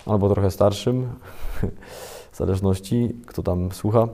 albo 0.07 0.29
trochę 0.29 0.51
starszym, 0.51 1.09
w 2.33 2.37
zależności 2.37 3.17
kto 3.27 3.43
tam 3.43 3.73
słucha. 3.73 4.09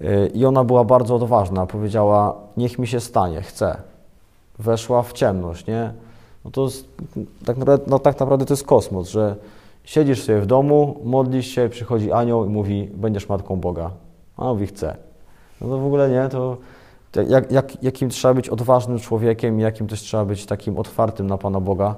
Y, 0.00 0.30
I 0.34 0.44
ona 0.44 0.64
była 0.64 0.84
bardzo 0.84 1.14
odważna, 1.14 1.66
powiedziała, 1.66 2.34
niech 2.56 2.78
mi 2.78 2.86
się 2.86 3.00
stanie, 3.00 3.42
chcę. 3.42 3.76
Weszła 4.58 5.02
w 5.02 5.12
ciemność, 5.12 5.66
nie? 5.66 5.92
No 6.44 6.50
to 6.50 6.64
jest, 6.64 6.88
tak, 7.44 7.56
naprawdę, 7.56 7.84
no 7.90 7.98
tak 7.98 8.20
naprawdę 8.20 8.46
to 8.46 8.52
jest 8.52 8.66
kosmos, 8.66 9.08
że 9.08 9.36
siedzisz 9.84 10.22
sobie 10.22 10.40
w 10.40 10.46
domu, 10.46 11.00
modlisz 11.04 11.46
się, 11.46 11.68
przychodzi 11.68 12.12
anioł 12.12 12.44
i 12.44 12.48
mówi, 12.48 12.90
będziesz 12.94 13.28
matką 13.28 13.56
Boga. 13.56 13.90
A 14.36 14.44
mówi, 14.44 14.66
chcę. 14.66 14.96
No 15.60 15.68
to 15.68 15.78
w 15.78 15.86
ogóle 15.86 16.10
nie, 16.10 16.28
to 16.28 16.56
jak, 17.22 17.52
jak, 17.52 17.82
jakim 17.82 18.08
trzeba 18.08 18.34
być 18.34 18.48
odważnym 18.48 18.98
człowiekiem, 18.98 19.60
jakim 19.60 19.86
też 19.86 20.00
trzeba 20.00 20.24
być 20.24 20.46
takim 20.46 20.78
otwartym 20.78 21.26
na 21.26 21.38
Pana 21.38 21.60
Boga, 21.60 21.94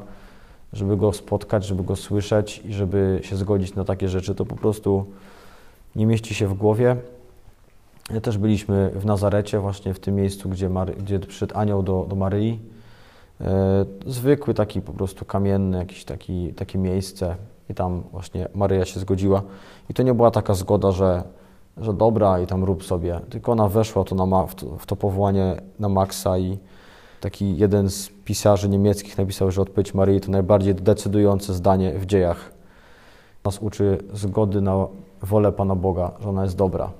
żeby 0.72 0.96
Go 0.96 1.12
spotkać, 1.12 1.66
żeby 1.66 1.84
Go 1.84 1.96
słyszeć 1.96 2.62
i 2.64 2.72
żeby 2.72 3.20
się 3.22 3.36
zgodzić 3.36 3.74
na 3.74 3.84
takie 3.84 4.08
rzeczy, 4.08 4.34
to 4.34 4.44
po 4.44 4.56
prostu 4.56 5.04
nie 5.96 6.06
mieści 6.06 6.34
się 6.34 6.46
w 6.46 6.54
głowie. 6.54 6.96
Też 8.22 8.38
byliśmy 8.38 8.90
w 8.94 9.06
Nazarecie, 9.06 9.60
właśnie 9.60 9.94
w 9.94 10.00
tym 10.00 10.14
miejscu, 10.14 10.48
gdzie, 10.48 10.68
Mary, 10.68 10.94
gdzie 10.94 11.18
przyszedł 11.18 11.58
anioł 11.58 11.82
do, 11.82 12.06
do 12.08 12.16
Maryi. 12.16 12.58
E, 13.40 13.84
zwykły 14.06 14.54
taki 14.54 14.80
po 14.80 14.92
prostu 14.92 15.24
kamienny, 15.24 15.78
jakieś 15.78 16.04
taki, 16.04 16.54
takie 16.54 16.78
miejsce 16.78 17.36
i 17.70 17.74
tam 17.74 18.02
właśnie 18.12 18.48
Maryja 18.54 18.84
się 18.84 19.00
zgodziła. 19.00 19.42
I 19.90 19.94
to 19.94 20.02
nie 20.02 20.14
była 20.14 20.30
taka 20.30 20.54
zgoda, 20.54 20.92
że, 20.92 21.22
że 21.80 21.94
dobra 21.94 22.40
i 22.40 22.46
tam 22.46 22.64
rób 22.64 22.84
sobie, 22.84 23.20
tylko 23.30 23.52
ona 23.52 23.68
weszła 23.68 24.04
to 24.04 24.14
na, 24.14 24.46
w, 24.46 24.54
to, 24.54 24.66
w 24.78 24.86
to 24.86 24.96
powołanie 24.96 25.62
na 25.78 25.88
maksa 25.88 26.38
i 26.38 26.58
taki 27.20 27.56
jeden 27.56 27.90
z 27.90 28.08
pisarzy 28.24 28.68
niemieckich 28.68 29.18
napisał, 29.18 29.50
że 29.50 29.62
odpowiedź 29.62 29.94
Maryi 29.94 30.20
to 30.20 30.30
najbardziej 30.30 30.74
decydujące 30.74 31.54
zdanie 31.54 31.98
w 31.98 32.06
dziejach. 32.06 32.52
Nas 33.44 33.58
uczy 33.58 33.98
zgody 34.12 34.60
na 34.60 34.86
wolę 35.22 35.52
Pana 35.52 35.76
Boga, 35.76 36.12
że 36.20 36.28
ona 36.28 36.42
jest 36.42 36.56
dobra 36.56 36.90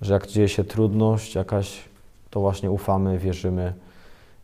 że 0.00 0.12
jak 0.12 0.26
dzieje 0.26 0.48
się 0.48 0.64
trudność 0.64 1.34
jakaś, 1.34 1.84
to 2.30 2.40
właśnie 2.40 2.70
ufamy, 2.70 3.18
wierzymy, 3.18 3.72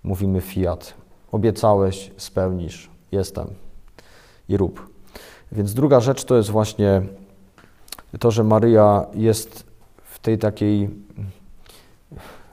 mówimy 0.04 0.40
fiat. 0.40 0.94
Obiecałeś, 1.32 2.10
spełnisz, 2.16 2.90
jestem 3.12 3.46
i 4.48 4.56
rób. 4.56 4.88
Więc 5.52 5.74
druga 5.74 6.00
rzecz 6.00 6.24
to 6.24 6.36
jest 6.36 6.50
właśnie 6.50 7.02
to, 8.18 8.30
że 8.30 8.44
Maryja 8.44 9.06
jest 9.14 9.66
w 10.04 10.18
tej 10.18 10.38
takiej 10.38 10.90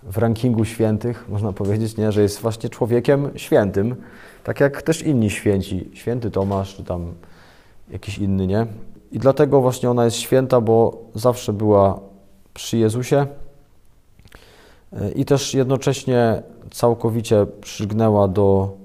w 0.03 0.17
rankingu 0.17 0.65
świętych, 0.65 1.29
można 1.29 1.53
powiedzieć, 1.53 1.97
nie? 1.97 2.11
że 2.11 2.21
jest 2.21 2.41
właśnie 2.41 2.69
człowiekiem 2.69 3.29
świętym, 3.35 3.95
tak 4.43 4.59
jak 4.59 4.81
też 4.81 5.01
inni 5.01 5.29
święci, 5.29 5.89
święty 5.93 6.31
Tomasz, 6.31 6.75
czy 6.75 6.83
tam 6.83 7.13
jakiś 7.91 8.17
inny, 8.17 8.47
nie? 8.47 8.67
I 9.11 9.19
dlatego 9.19 9.61
właśnie 9.61 9.89
ona 9.89 10.05
jest 10.05 10.17
święta, 10.17 10.61
bo 10.61 11.01
zawsze 11.15 11.53
była 11.53 11.99
przy 12.53 12.77
Jezusie 12.77 13.27
i 15.15 15.25
też 15.25 15.53
jednocześnie 15.53 16.43
całkowicie 16.71 17.45
przygnęła 17.61 18.27
do, 18.27 18.77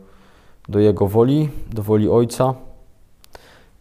do 0.69 0.79
Jego 0.79 1.07
woli, 1.07 1.49
do 1.73 1.83
woli 1.83 2.09
Ojca. 2.09 2.55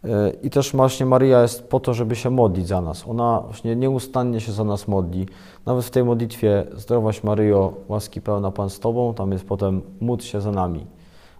E, 0.06 0.30
I 0.42 0.50
też 0.50 0.72
właśnie 0.72 1.06
Maryja 1.06 1.42
jest 1.42 1.68
po 1.68 1.80
to, 1.80 1.94
żeby 1.94 2.16
się 2.16 2.30
modlić 2.30 2.66
za 2.66 2.80
nas. 2.80 3.04
Ona 3.08 3.40
właśnie 3.40 3.76
nieustannie 3.76 4.40
się 4.40 4.52
za 4.52 4.64
nas 4.64 4.88
modli. 4.88 5.26
Nawet 5.66 5.84
w 5.84 5.90
tej 5.90 6.04
modlitwie 6.04 6.66
Zdrowaś 6.74 7.24
Maryjo, 7.24 7.72
łaski 7.88 8.20
pełna 8.20 8.50
Pan 8.50 8.70
z 8.70 8.80
Tobą, 8.80 9.14
tam 9.14 9.32
jest 9.32 9.44
potem 9.44 9.82
módl 10.00 10.24
się 10.24 10.40
za 10.40 10.50
nami. 10.52 10.86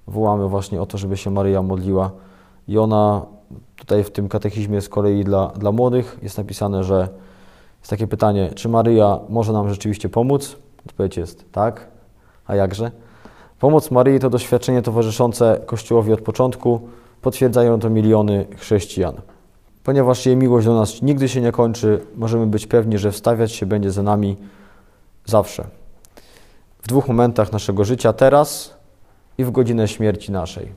Wołamy 0.07 0.49
właśnie 0.49 0.83
o 0.83 0.87
to, 0.87 0.99
żeby 0.99 1.17
się 1.17 1.31
Maryja 1.31 1.63
modliła. 1.63 2.11
I 2.69 2.79
ona 2.79 3.27
tutaj 3.77 4.05
w 4.05 4.11
tym 4.11 4.29
katechizmie 4.29 4.81
z 4.81 4.89
kolei 4.89 5.25
dla, 5.25 5.47
dla 5.47 5.73
młodych 5.73 6.19
jest 6.23 6.39
napisane, 6.39 6.85
że 6.85 7.09
jest 7.79 7.91
takie 7.91 8.07
pytanie, 8.07 8.51
czy 8.55 8.69
Maryja 8.69 9.19
może 9.29 9.53
nam 9.53 9.69
rzeczywiście 9.69 10.09
pomóc? 10.09 10.57
Odpowiedź 10.87 11.17
jest 11.17 11.53
tak, 11.53 11.87
a 12.47 12.55
jakże? 12.55 12.91
Pomoc 13.61 13.91
Maryi 13.91 14.19
to 14.21 14.31
doświadczenie 14.31 14.83
towarzyszące 14.83 15.61
Kościołowi 15.67 16.13
od 16.13 16.21
początku, 16.21 16.81
potwierdzają 17.27 17.81
to 17.81 17.91
miliony 17.91 18.47
chrześcijan. 18.57 19.15
Ponieważ 19.85 20.27
jej 20.27 20.37
miłość 20.37 20.67
do 20.67 20.75
nas 20.75 21.03
nigdy 21.03 21.29
się 21.29 21.41
nie 21.41 21.53
kończy, 21.53 22.07
możemy 22.17 22.47
być 22.47 22.67
pewni, 22.67 22.99
że 22.99 23.13
wstawiać 23.13 23.53
się 23.53 23.67
będzie 23.67 23.91
za 23.91 24.03
nami 24.03 24.37
zawsze. 25.25 25.65
W 26.83 26.89
dwóch 26.89 27.09
momentach 27.09 27.53
naszego 27.53 27.85
życia, 27.85 28.13
teraz 28.13 28.77
i 29.39 29.45
w 29.45 29.51
godzinę 29.51 29.89
śmierci 29.89 30.33
naszej. 30.33 30.73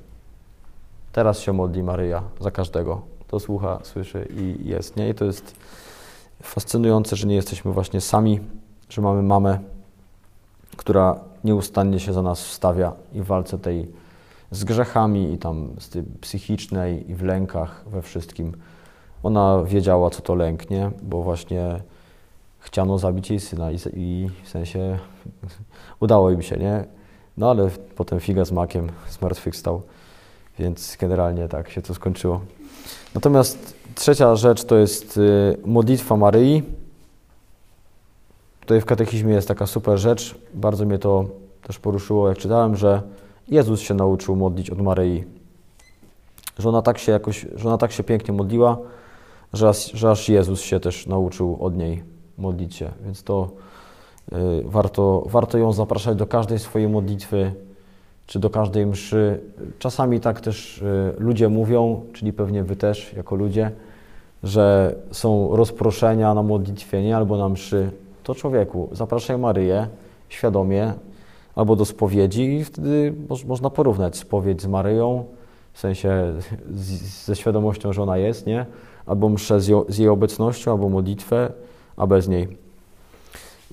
Teraz 1.12 1.40
się 1.40 1.54
modli 1.54 1.84
Maryja 1.84 2.24
za 2.40 2.52
każdego, 2.52 3.02
kto 3.20 3.40
słucha, 3.40 3.80
słyszy 3.84 4.28
i 4.38 4.70
jest. 4.70 4.96
Nie? 4.96 5.10
I 5.10 5.14
to 5.14 5.26
jest 5.26 5.56
fascynujące, 6.44 7.16
że 7.16 7.28
nie 7.28 7.36
jesteśmy 7.36 7.72
właśnie 7.72 8.02
sami, 8.02 8.40
że 8.90 9.02
mamy 9.02 9.24
mamę, 9.24 9.60
która 10.78 11.20
nieustannie 11.44 12.00
się 12.00 12.14
za 12.14 12.22
nas 12.22 12.44
wstawia 12.44 12.94
i 13.14 13.22
w 13.22 13.26
walce 13.26 13.60
tej 13.60 14.09
z 14.52 14.64
grzechami 14.64 15.34
i 15.34 15.38
tam 15.38 15.76
z 15.80 15.90
tej 15.90 16.04
psychicznej 16.22 17.12
i 17.12 17.16
w 17.16 17.24
lękach, 17.24 17.84
we 17.88 18.02
wszystkim. 18.02 18.54
Ona 19.24 19.64
wiedziała, 19.64 20.10
co 20.10 20.22
to 20.22 20.36
lęk, 20.36 20.70
nie? 20.70 20.92
Bo 21.02 21.24
właśnie 21.24 21.82
chciano 22.60 22.98
zabić 22.98 23.30
jej 23.30 23.40
syna 23.40 23.72
i, 23.72 23.78
i 23.94 24.30
w 24.44 24.50
sensie 24.50 25.00
udało 26.00 26.32
im 26.32 26.42
się, 26.42 26.58
nie? 26.58 26.86
No 27.38 27.50
ale 27.50 27.70
potem 27.96 28.20
figa 28.20 28.46
z 28.46 28.52
makiem 28.52 28.90
zmartwychwstał, 29.10 29.82
więc 30.60 30.98
generalnie 31.00 31.48
tak 31.48 31.70
się 31.70 31.82
to 31.82 31.94
skończyło. 31.94 32.42
Natomiast 33.16 33.76
trzecia 33.96 34.36
rzecz 34.36 34.64
to 34.64 34.78
jest 34.78 35.18
y, 35.18 35.58
modlitwa 35.66 36.18
Maryi. 36.18 36.64
Tutaj 38.62 38.82
w 38.82 38.86
katechizmie 38.86 39.34
jest 39.34 39.48
taka 39.48 39.68
super 39.68 39.98
rzecz, 39.98 40.36
bardzo 40.54 40.86
mnie 40.86 41.00
to 41.00 41.26
też 41.64 41.80
poruszyło, 41.80 42.30
jak 42.30 42.38
czytałem, 42.38 42.76
że 42.76 43.02
Jezus 43.50 43.80
się 43.80 43.94
nauczył 43.94 44.36
modlić 44.36 44.70
od 44.70 44.82
Maryi. 44.82 45.24
Że 46.60 46.70
ona 46.70 46.82
tak 46.82 46.98
się 46.98 47.12
jakoś, 47.12 47.46
że 47.56 47.68
ona 47.68 47.78
tak 47.78 47.92
się 47.92 48.04
pięknie 48.04 48.34
modliła, 48.34 48.78
że 49.54 49.72
że 49.94 50.12
aż 50.12 50.30
Jezus 50.30 50.62
się 50.62 50.80
też 50.80 51.08
nauczył 51.08 51.58
od 51.60 51.78
niej 51.78 52.04
modlić 52.38 52.76
się. 52.76 52.92
Więc 53.06 53.24
to 53.24 53.50
y, 54.32 54.36
warto, 54.66 55.24
warto 55.26 55.58
ją 55.58 55.74
zapraszać 55.74 56.18
do 56.18 56.28
każdej 56.28 56.60
swojej 56.60 56.90
modlitwy, 56.90 57.54
czy 58.26 58.40
do 58.40 58.50
każdej 58.50 58.86
mszy. 58.86 59.40
Czasami 59.80 60.20
tak 60.20 60.42
też 60.42 60.82
y, 60.82 61.14
ludzie 61.18 61.50
mówią, 61.50 62.02
czyli 62.14 62.34
pewnie 62.34 62.64
wy 62.64 62.76
też 62.76 63.14
jako 63.14 63.36
ludzie, 63.36 63.72
że 64.44 64.96
są 65.12 65.56
rozproszenia 65.56 66.34
na 66.34 66.44
modlitwie, 66.44 67.04
nie? 67.04 67.18
albo 67.18 67.38
na 67.38 67.50
mszy. 67.50 67.92
To 68.24 68.36
człowieku, 68.36 68.90
zapraszaj 68.92 69.38
Maryję 69.38 69.88
świadomie 70.30 70.94
albo 71.60 71.76
do 71.76 71.86
spowiedzi 71.86 72.56
i 72.56 72.64
wtedy 72.64 73.14
można 73.48 73.70
porównać 73.70 74.18
spowiedź 74.18 74.62
z 74.62 74.68
Maryją, 74.68 75.26
w 75.74 75.80
sensie 75.80 76.34
z, 76.74 77.26
ze 77.26 77.36
świadomością, 77.36 77.94
że 77.94 78.04
ona 78.04 78.18
jest, 78.18 78.48
nie? 78.48 78.66
Albo 79.06 79.30
mszę 79.30 79.62
z, 79.62 79.72
z 79.90 79.98
jej 79.98 80.10
obecnością, 80.10 80.72
albo 80.72 80.90
modlitwę, 80.90 81.52
a 81.98 82.08
bez 82.08 82.28
niej. 82.28 82.58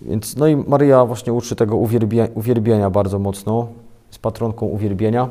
Więc, 0.03 0.37
no 0.37 0.47
i 0.47 0.57
Maryja 0.57 1.05
właśnie 1.05 1.33
uczy 1.33 1.57
tego 1.57 1.77
uwielbia, 1.77 2.29
uwielbienia 2.35 2.91
bardzo 2.91 3.19
mocno 3.19 3.69
z 4.11 4.19
patronką 4.19 4.67
uwielbienia. 4.67 5.29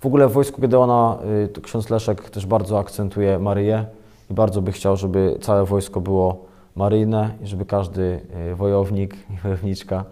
W 0.00 0.06
ogóle 0.06 0.28
w 0.28 0.32
wojsku 0.32 0.60
Gedeona 0.60 1.18
y, 1.56 1.60
ksiądz 1.60 1.90
Leszek 1.90 2.30
też 2.30 2.46
bardzo 2.46 2.78
akcentuje 2.78 3.38
Maryję 3.38 3.86
i 4.30 4.34
bardzo 4.34 4.62
by 4.62 4.72
chciał, 4.72 4.96
żeby 4.96 5.38
całe 5.40 5.64
wojsko 5.64 6.00
było 6.00 6.44
maryjne 6.76 7.30
i 7.42 7.46
żeby 7.46 7.64
każdy 7.64 8.20
y, 8.52 8.54
wojownik 8.54 9.14
i 9.30 9.36
wojowniczka, 9.42 10.04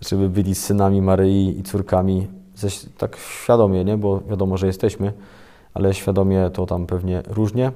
żeby 0.00 0.28
byli 0.28 0.54
synami 0.54 1.02
Maryi 1.02 1.58
i 1.58 1.62
córkami, 1.62 2.28
tak 2.98 3.16
świadomie, 3.16 3.84
nie? 3.84 3.96
bo 3.96 4.20
wiadomo, 4.20 4.56
że 4.56 4.66
jesteśmy, 4.66 5.12
ale 5.74 5.94
świadomie 5.94 6.50
to 6.52 6.66
tam 6.66 6.86
pewnie 6.86 7.22
różnie. 7.26 7.72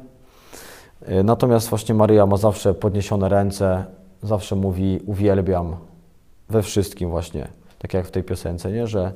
Y, 1.09 1.25
natomiast 1.25 1.69
właśnie 1.69 1.95
Maryja 1.95 2.27
ma 2.27 2.37
zawsze 2.37 2.75
podniesione 2.75 3.29
ręce, 3.29 3.85
zawsze 4.23 4.57
mówi 4.57 5.01
uwielbiam 5.07 5.77
we 6.49 6.63
wszystkim 6.63 7.11
właśnie 7.11 7.49
tak 7.79 7.95
jak 7.95 8.07
w 8.07 8.11
tej 8.11 8.23
piosence, 8.23 8.73
nie? 8.73 8.87
że 8.87 9.13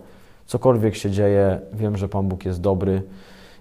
cokolwiek 0.47 0.97
się 0.97 1.11
dzieje, 1.11 1.61
wiem, 1.73 1.97
że 1.97 2.09
Pan 2.09 2.29
Bóg 2.29 2.45
jest 2.45 2.61
dobry. 2.61 3.03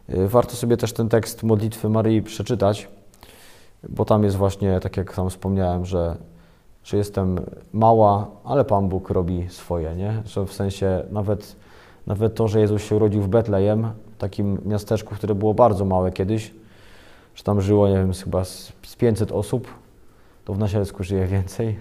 Y, 0.09 0.27
warto 0.27 0.55
sobie 0.55 0.77
też 0.77 0.93
ten 0.93 1.09
tekst 1.09 1.43
modlitwy 1.43 1.89
Maryi 1.89 2.21
przeczytać, 2.21 2.87
bo 3.89 4.05
tam 4.05 4.23
jest 4.23 4.35
właśnie, 4.35 4.79
tak 4.79 4.97
jak 4.97 5.13
tam 5.13 5.29
wspomniałem, 5.29 5.85
że, 5.85 6.15
że 6.85 6.97
jestem 6.97 7.39
mała, 7.73 8.27
ale 8.43 8.65
Pan 8.65 8.89
Bóg 8.89 9.09
robi 9.09 9.45
swoje, 9.49 9.95
nie? 9.95 10.23
Że 10.25 10.45
w 10.45 10.53
sensie 10.53 11.03
nawet, 11.11 11.55
nawet 12.07 12.35
to, 12.35 12.47
że 12.47 12.59
Jezus 12.59 12.83
się 12.83 12.95
urodził 12.95 13.21
w 13.21 13.27
Betlejem, 13.27 13.87
takim 14.17 14.61
miasteczku, 14.65 15.15
które 15.15 15.35
było 15.35 15.53
bardzo 15.53 15.85
małe 15.85 16.11
kiedyś, 16.11 16.53
że 17.35 17.43
tam 17.43 17.61
żyło, 17.61 17.87
nie 17.87 17.93
wiem, 17.93 18.13
chyba 18.13 18.45
z 18.45 18.95
500 18.97 19.31
osób, 19.31 19.67
to 20.45 20.53
w 20.53 20.59
Nasielsku 20.59 21.03
żyje 21.03 21.27
więcej 21.27 21.79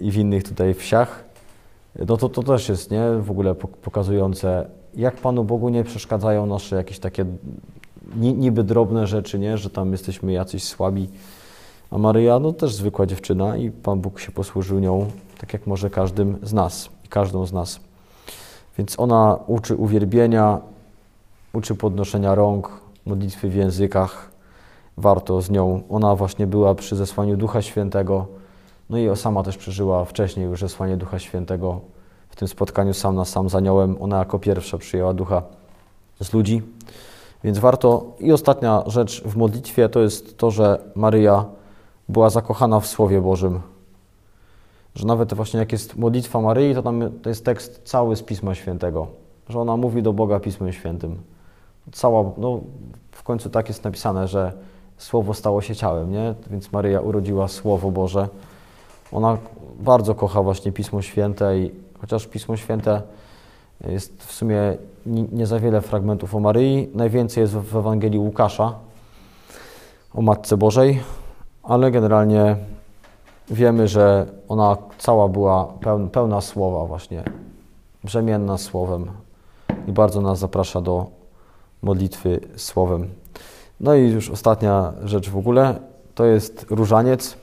i 0.00 0.10
w 0.10 0.16
innych 0.16 0.44
tutaj 0.44 0.74
wsiach. 0.74 1.24
No 2.06 2.16
to, 2.16 2.28
to 2.28 2.42
też 2.42 2.68
jest, 2.68 2.90
nie, 2.90 3.02
w 3.20 3.30
ogóle 3.30 3.54
pokazujące, 3.54 4.70
jak 4.94 5.16
Panu 5.16 5.44
Bogu 5.44 5.68
nie 5.68 5.84
przeszkadzają 5.84 6.46
nasze 6.46 6.76
jakieś 6.76 6.98
takie 6.98 7.24
niby 8.16 8.64
drobne 8.64 9.06
rzeczy, 9.06 9.38
nie, 9.38 9.58
że 9.58 9.70
tam 9.70 9.92
jesteśmy 9.92 10.32
jacyś 10.32 10.64
słabi. 10.64 11.08
A 11.90 11.98
Maryja, 11.98 12.38
no 12.38 12.52
też 12.52 12.74
zwykła 12.74 13.06
dziewczyna 13.06 13.56
i 13.56 13.70
Pan 13.70 14.00
Bóg 14.00 14.20
się 14.20 14.32
posłużył 14.32 14.78
nią, 14.78 15.10
tak 15.38 15.52
jak 15.52 15.66
może 15.66 15.90
każdym 15.90 16.38
z 16.42 16.52
nas 16.52 16.88
i 17.04 17.08
każdą 17.08 17.46
z 17.46 17.52
nas. 17.52 17.80
Więc 18.78 19.00
ona 19.00 19.38
uczy 19.46 19.76
uwielbienia, 19.76 20.58
uczy 21.52 21.74
podnoszenia 21.74 22.34
rąk, 22.34 22.80
modlitwy 23.06 23.48
w 23.48 23.54
językach. 23.54 24.30
Warto 24.96 25.42
z 25.42 25.50
nią. 25.50 25.82
Ona 25.90 26.16
właśnie 26.16 26.46
była 26.46 26.74
przy 26.74 26.96
zesłaniu 26.96 27.36
Ducha 27.36 27.62
Świętego. 27.62 28.26
No 28.90 28.98
i 28.98 29.16
sama 29.16 29.42
też 29.42 29.56
przeżyła 29.56 30.04
wcześniej 30.04 30.46
już 30.46 30.60
zesłanie 30.60 30.96
Ducha 30.96 31.18
Świętego 31.18 31.80
w 32.28 32.36
tym 32.36 32.48
spotkaniu 32.48 32.94
sam 32.94 33.14
na 33.14 33.24
sam 33.24 33.50
z 33.50 33.54
aniołem. 33.54 33.96
Ona 34.00 34.18
jako 34.18 34.38
pierwsza 34.38 34.78
przyjęła 34.78 35.14
Ducha 35.14 35.42
z 36.20 36.32
ludzi. 36.32 36.62
Więc 37.44 37.58
warto. 37.58 38.04
I 38.18 38.32
ostatnia 38.32 38.82
rzecz 38.86 39.22
w 39.22 39.36
modlitwie 39.36 39.88
to 39.88 40.00
jest 40.00 40.38
to, 40.38 40.50
że 40.50 40.78
Maryja 40.94 41.44
była 42.10 42.30
zakochana 42.30 42.80
w 42.80 42.86
Słowie 42.86 43.20
Bożym 43.20 43.60
że 44.94 45.06
nawet 45.06 45.34
właśnie 45.34 45.60
jak 45.60 45.72
jest 45.72 45.96
modlitwa 45.96 46.40
Maryi, 46.40 46.74
to 46.74 46.82
tam 46.82 47.10
to 47.22 47.28
jest 47.28 47.44
tekst 47.44 47.80
cały 47.84 48.16
z 48.16 48.22
Pisma 48.22 48.54
Świętego, 48.54 49.06
że 49.48 49.60
ona 49.60 49.76
mówi 49.76 50.02
do 50.02 50.12
Boga 50.12 50.40
Pismem 50.40 50.72
Świętym. 50.72 51.22
Cała, 51.92 52.30
no 52.38 52.60
w 53.12 53.22
końcu 53.22 53.50
tak 53.50 53.68
jest 53.68 53.84
napisane, 53.84 54.28
że 54.28 54.52
Słowo 54.98 55.34
stało 55.34 55.62
się 55.62 55.76
ciałem, 55.76 56.12
nie? 56.12 56.34
Więc 56.50 56.72
Maryja 56.72 57.00
urodziła 57.00 57.48
Słowo 57.48 57.90
Boże. 57.90 58.28
Ona 59.12 59.38
bardzo 59.80 60.14
kocha 60.14 60.42
właśnie 60.42 60.72
Pismo 60.72 61.02
Święte 61.02 61.58
i 61.58 61.70
chociaż 62.00 62.26
Pismo 62.26 62.56
Święte 62.56 63.02
jest 63.88 64.24
w 64.24 64.32
sumie 64.32 64.76
nie 65.06 65.46
za 65.46 65.58
wiele 65.58 65.80
fragmentów 65.80 66.34
o 66.34 66.40
Maryi, 66.40 66.88
najwięcej 66.94 67.40
jest 67.40 67.56
w 67.56 67.76
Ewangelii 67.76 68.18
Łukasza 68.18 68.74
o 70.14 70.22
Matce 70.22 70.56
Bożej, 70.56 71.00
ale 71.70 71.90
generalnie 71.90 72.56
wiemy, 73.50 73.88
że 73.88 74.26
ona 74.48 74.76
cała 74.98 75.28
była 75.28 75.72
pełna 76.12 76.40
słowa 76.40 76.86
właśnie, 76.86 77.22
brzemienna 78.04 78.58
słowem 78.58 79.10
i 79.86 79.92
bardzo 79.92 80.20
nas 80.20 80.38
zaprasza 80.38 80.80
do 80.80 81.06
modlitwy 81.82 82.40
słowem. 82.56 83.08
No 83.80 83.94
i 83.94 84.10
już 84.10 84.30
ostatnia 84.30 84.92
rzecz 85.04 85.30
w 85.30 85.36
ogóle, 85.36 85.80
to 86.14 86.24
jest 86.24 86.66
różaniec. 86.70 87.36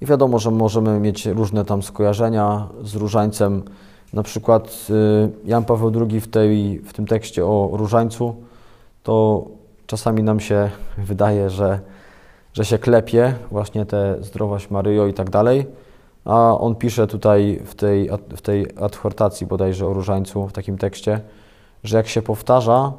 I 0.00 0.06
wiadomo, 0.06 0.38
że 0.38 0.50
możemy 0.50 1.00
mieć 1.00 1.26
różne 1.26 1.64
tam 1.64 1.82
skojarzenia 1.82 2.68
z 2.82 2.94
różańcem. 2.94 3.62
Na 4.12 4.22
przykład 4.22 4.86
y, 4.90 5.30
Jan 5.44 5.64
Paweł 5.64 5.92
II 6.10 6.20
w, 6.20 6.30
tej, 6.30 6.78
w 6.78 6.92
tym 6.92 7.06
tekście 7.06 7.46
o 7.46 7.70
różańcu, 7.72 8.34
to 9.02 9.46
czasami 9.90 10.22
nam 10.22 10.40
się 10.40 10.70
wydaje, 10.98 11.50
że 11.50 11.80
że 12.52 12.64
się 12.64 12.78
klepie 12.78 13.34
właśnie 13.50 13.86
te 13.86 14.16
zdrowaś 14.20 14.70
Maryjo 14.70 15.06
i 15.06 15.14
tak 15.14 15.30
dalej. 15.30 15.66
A 16.24 16.58
on 16.58 16.74
pisze 16.74 17.06
tutaj 17.06 17.60
w 17.64 17.74
tej, 17.74 18.10
w 18.36 18.40
tej 18.40 18.66
adhortacji 18.80 19.46
bodajże 19.46 19.86
o 19.86 19.92
różańcu, 19.92 20.48
w 20.48 20.52
takim 20.52 20.78
tekście, 20.78 21.20
że 21.84 21.96
jak 21.96 22.08
się 22.08 22.22
powtarza, 22.22 22.92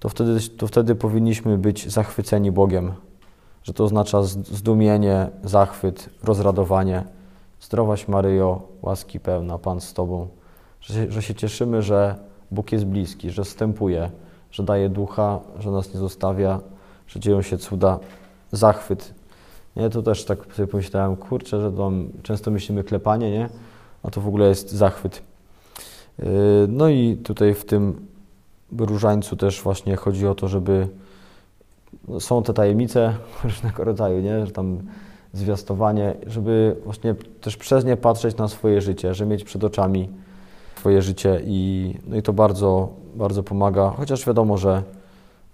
to 0.00 0.08
wtedy, 0.08 0.40
to 0.40 0.66
wtedy 0.66 0.94
powinniśmy 0.94 1.58
być 1.58 1.92
zachwyceni 1.92 2.52
Bogiem. 2.52 2.92
Że 3.62 3.72
to 3.72 3.84
oznacza 3.84 4.22
zdumienie, 4.22 5.28
zachwyt, 5.44 6.10
rozradowanie. 6.22 7.04
Zdrowaś 7.60 8.08
Maryjo, 8.08 8.62
łaski 8.82 9.20
pełna, 9.20 9.58
Pan 9.58 9.80
z 9.80 9.92
Tobą. 9.92 10.28
Że 10.80 11.12
że 11.12 11.22
się 11.22 11.34
cieszymy, 11.34 11.82
że 11.82 12.14
Bóg 12.50 12.72
jest 12.72 12.84
bliski, 12.84 13.30
że 13.30 13.44
wstępuje, 13.44 14.10
że 14.54 14.62
daje 14.62 14.88
ducha, 14.88 15.40
że 15.58 15.70
nas 15.70 15.94
nie 15.94 16.00
zostawia, 16.00 16.60
że 17.06 17.20
dzieją 17.20 17.42
się 17.42 17.58
cuda 17.58 17.98
zachwyt. 18.52 19.14
Nie, 19.76 19.90
to 19.90 20.02
też 20.02 20.24
tak 20.24 20.54
sobie 20.54 20.68
pomyślałem, 20.68 21.16
kurczę, 21.16 21.60
że 21.60 21.72
tam 21.72 22.08
często 22.22 22.50
myślimy 22.50 22.84
klepanie, 22.84 23.30
nie? 23.30 23.48
A 24.02 24.10
to 24.10 24.20
w 24.20 24.28
ogóle 24.28 24.48
jest 24.48 24.72
zachwyt. 24.72 25.22
Yy, 26.18 26.26
no 26.68 26.88
i 26.88 27.16
tutaj 27.16 27.54
w 27.54 27.64
tym 27.64 28.06
różańcu 28.78 29.36
też 29.36 29.62
właśnie 29.62 29.96
chodzi 29.96 30.26
o 30.26 30.34
to, 30.34 30.48
żeby 30.48 30.88
no, 32.08 32.20
są 32.20 32.42
te 32.42 32.54
tajemnice 32.54 33.14
różnego 33.44 33.84
rodzaju, 33.84 34.20
nie? 34.20 34.46
Że 34.46 34.52
tam 34.52 34.78
zwiastowanie, 35.32 36.14
żeby 36.26 36.76
właśnie 36.84 37.14
też 37.40 37.56
przez 37.56 37.84
nie 37.84 37.96
patrzeć 37.96 38.36
na 38.36 38.48
swoje 38.48 38.80
życie, 38.80 39.14
że 39.14 39.26
mieć 39.26 39.44
przed 39.44 39.64
oczami 39.64 40.08
swoje 40.84 41.02
życie 41.02 41.40
i, 41.44 41.94
no 42.06 42.16
i 42.16 42.22
to 42.22 42.32
bardzo, 42.32 42.88
bardzo 43.14 43.42
pomaga, 43.42 43.90
chociaż 43.96 44.26
wiadomo, 44.26 44.58
że 44.58 44.82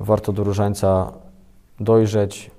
warto 0.00 0.32
do 0.32 0.44
różańca 0.44 1.12
dojrzeć, 1.80 2.50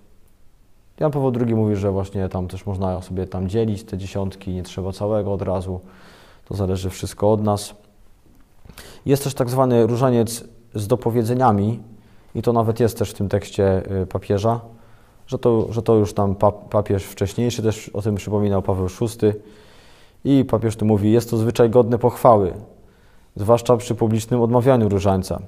Jan 0.99 1.11
Paweł 1.11 1.31
II 1.45 1.55
mówi, 1.55 1.75
że 1.75 1.91
właśnie 1.91 2.29
tam 2.29 2.47
też 2.47 2.65
można 2.65 3.01
sobie 3.01 3.27
tam 3.27 3.49
dzielić 3.49 3.83
te 3.83 3.97
dziesiątki, 3.97 4.51
nie 4.51 4.63
trzeba 4.63 4.91
całego 4.91 5.33
od 5.33 5.41
razu. 5.41 5.79
To 6.45 6.55
zależy 6.55 6.89
wszystko 6.89 7.31
od 7.31 7.43
nas. 7.43 7.75
Jest 9.05 9.23
też 9.23 9.33
tak 9.33 9.49
zwany 9.49 9.87
różaniec 9.87 10.43
z 10.75 10.87
dopowiedzeniami 10.87 11.79
i 12.35 12.41
to 12.41 12.53
nawet 12.53 12.79
jest 12.79 12.97
też 12.97 13.11
w 13.11 13.13
tym 13.13 13.29
tekście 13.29 13.91
y, 14.01 14.07
papieża, 14.07 14.59
że 15.27 15.39
to, 15.39 15.73
że 15.73 15.81
to 15.81 15.95
już 15.95 16.13
tam 16.13 16.35
papież 16.69 17.03
wcześniejszy 17.03 17.63
też 17.63 17.89
o 17.89 18.01
tym 18.01 18.15
przypominał 18.15 18.61
Paweł 18.61 18.87
VI 18.87 19.31
i 20.23 20.45
papież 20.45 20.75
tu 20.75 20.85
mówi, 20.85 21.11
jest 21.11 21.29
to 21.29 21.37
zwyczaj 21.37 21.69
godne 21.69 21.97
pochwały, 21.97 22.53
zwłaszcza 23.35 23.77
przy 23.77 23.95
publicznym 23.95 24.41
odmawianiu 24.41 24.89
różańca. 24.89 25.41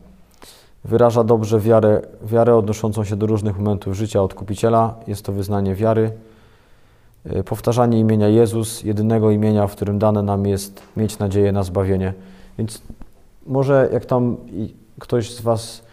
Wyraża 0.86 1.24
dobrze 1.24 1.60
wiarę, 1.60 2.02
wiarę 2.24 2.56
odnoszącą 2.56 3.04
się 3.04 3.16
do 3.16 3.26
różnych 3.26 3.58
momentów 3.58 3.94
życia 3.94 4.24
odkupiciela. 4.24 4.96
Jest 5.08 5.26
to 5.26 5.32
wyznanie 5.32 5.76
wiary. 5.76 6.12
E, 7.26 7.44
powtarzanie 7.44 8.00
imienia 8.00 8.28
Jezus, 8.28 8.84
jedynego 8.84 9.32
imienia, 9.32 9.68
w 9.68 9.72
którym 9.76 10.00
dane 10.00 10.24
nam 10.24 10.46
jest 10.46 10.82
mieć 10.98 11.20
nadzieję 11.20 11.52
na 11.52 11.64
zbawienie. 11.64 12.14
Więc 12.58 12.82
może 13.48 13.90
jak 13.94 14.06
tam 14.06 14.38
ktoś 15.00 15.32
z 15.32 15.42
Was 15.42 15.84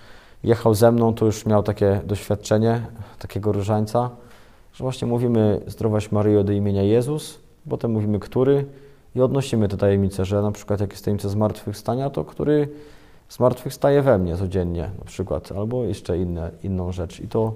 jechał 0.45 0.75
ze 0.75 0.93
mną, 0.93 1.15
to 1.15 1.27
już 1.27 1.47
miał 1.47 1.63
takie 1.63 2.01
doświadczenie 2.07 2.87
takiego 3.19 3.53
różańca, 3.53 4.11
że 4.73 4.85
właśnie 4.85 5.09
mówimy 5.09 5.61
zdrowaś 5.67 6.13
Maryjo 6.13 6.45
do 6.45 6.53
imienia 6.53 6.83
Jezus, 6.83 7.39
potem 7.71 7.91
mówimy 7.91 8.21
który 8.21 8.65
i 9.17 9.21
odnosimy 9.21 9.69
te 9.69 9.77
tajemnice, 9.77 10.25
że 10.25 10.43
na 10.43 10.53
przykład 10.53 10.81
jak 10.81 10.91
jest 10.91 11.05
tajemnica 11.05 11.29
zmartwychwstania, 11.29 12.11
to 12.11 12.25
który 12.25 12.69
zmartwychwstaje 13.29 14.03
we 14.03 14.19
mnie 14.19 14.37
codziennie 14.37 14.91
na 14.99 15.05
przykład, 15.05 15.53
albo 15.53 15.85
jeszcze 15.85 16.19
inne, 16.19 16.51
inną 16.63 16.93
rzecz. 16.93 17.21
I 17.21 17.29
to 17.29 17.53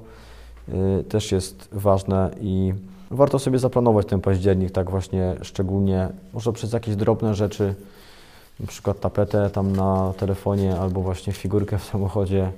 y, 0.69 1.05
też 1.05 1.33
jest 1.33 1.69
ważne 1.73 2.31
i 2.41 2.75
warto 3.11 3.39
sobie 3.39 3.59
zaplanować 3.59 4.07
ten 4.07 4.21
październik 4.21 4.71
tak 4.71 4.91
właśnie 4.91 5.37
szczególnie, 5.43 6.09
może 6.35 6.53
przez 6.53 6.73
jakieś 6.73 6.97
drobne 6.97 7.35
rzeczy, 7.35 7.75
na 8.61 8.67
przykład 8.67 9.01
tapetę 9.01 9.51
tam 9.51 9.77
na 9.77 10.13
telefonie, 10.17 10.77
albo 10.77 11.01
właśnie 11.01 11.33
figurkę 11.33 11.79
w 11.79 11.85
samochodzie, 11.85 12.51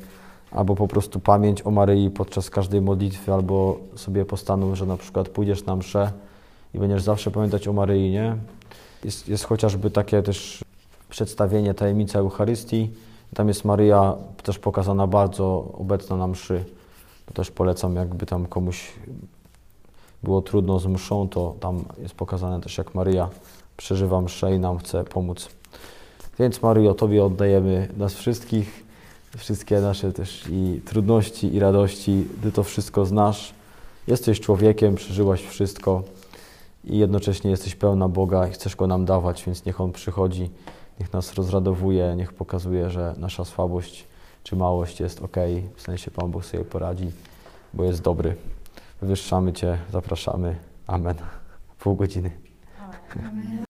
albo 0.50 0.76
po 0.76 0.88
prostu 0.88 1.20
pamięć 1.20 1.66
o 1.66 1.70
Maryi 1.70 2.10
podczas 2.10 2.50
każdej 2.50 2.80
modlitwy, 2.80 3.32
albo 3.32 3.78
sobie 3.94 4.24
postanów, 4.24 4.74
że 4.74 4.86
na 4.86 4.96
przykład 4.96 5.28
pójdziesz 5.28 5.64
na 5.64 5.76
mszę 5.76 6.12
i 6.76 6.78
będziesz 6.78 7.02
zawsze 7.02 7.30
pamiętać 7.30 7.68
o 7.68 7.72
Maryi, 7.72 8.10
nie? 8.10 8.36
Jest, 9.04 9.28
jest 9.28 9.44
chociażby 9.44 9.90
takie 9.90 10.22
też 10.22 10.64
przedstawienie 11.08 11.74
tajemnicy 11.74 12.18
Eucharystii, 12.18 12.90
tam 13.34 13.48
jest 13.48 13.64
Maryja 13.64 14.14
też 14.42 14.58
pokazana 14.58 15.06
bardzo 15.06 15.74
obecna 15.78 16.16
na 16.16 16.26
mszy. 16.26 16.64
To 17.26 17.34
też 17.34 17.50
polecam, 17.50 17.96
jakby 17.96 18.26
tam 18.26 18.46
komuś 18.46 18.92
było 20.22 20.42
trudno 20.42 20.78
z 20.78 20.86
mszą, 20.86 21.28
to 21.28 21.54
tam 21.60 21.84
jest 22.02 22.14
pokazane 22.14 22.60
też, 22.60 22.78
jak 22.78 22.94
Maryja 22.94 23.28
przeżywa 23.76 24.20
mszę 24.20 24.54
i 24.54 24.58
nam 24.58 24.78
chce 24.78 25.04
pomóc. 25.04 25.48
Więc 26.38 26.62
Maryjo, 26.62 26.94
Tobie 26.94 27.24
oddajemy 27.24 27.88
nas 27.96 28.14
wszystkich, 28.14 28.84
wszystkie 29.36 29.80
nasze 29.80 30.12
też 30.12 30.44
i 30.50 30.80
trudności, 30.84 31.54
i 31.54 31.58
radości. 31.58 32.24
Ty 32.42 32.52
to 32.52 32.62
wszystko 32.62 33.06
znasz. 33.06 33.54
Jesteś 34.06 34.40
człowiekiem, 34.40 34.94
przeżyłaś 34.94 35.42
wszystko 35.42 36.02
i 36.86 36.98
jednocześnie 36.98 37.50
jesteś 37.50 37.74
pełna 37.74 38.08
Boga 38.08 38.48
i 38.48 38.50
chcesz 38.50 38.76
Go 38.76 38.86
nam 38.86 39.04
dawać, 39.04 39.44
więc 39.44 39.64
niech 39.64 39.80
On 39.80 39.92
przychodzi 39.92 40.50
niech 41.00 41.12
nas 41.12 41.34
rozradowuje, 41.34 42.14
niech 42.16 42.32
pokazuje, 42.32 42.90
że 42.90 43.14
nasza 43.18 43.44
słabość 43.44 44.06
czy 44.42 44.56
małość 44.56 45.00
jest 45.00 45.22
ok, 45.22 45.36
w 45.76 45.82
sensie 45.82 46.10
Pan 46.10 46.30
Bóg 46.30 46.44
sobie 46.44 46.64
poradzi, 46.64 47.10
bo 47.74 47.84
jest 47.84 48.02
dobry. 48.02 48.36
Wywyższamy 49.00 49.52
Cię, 49.52 49.78
zapraszamy. 49.92 50.56
Amen. 50.86 51.16
Pół 51.78 51.94
godziny. 51.94 52.30
Amen. 53.14 53.65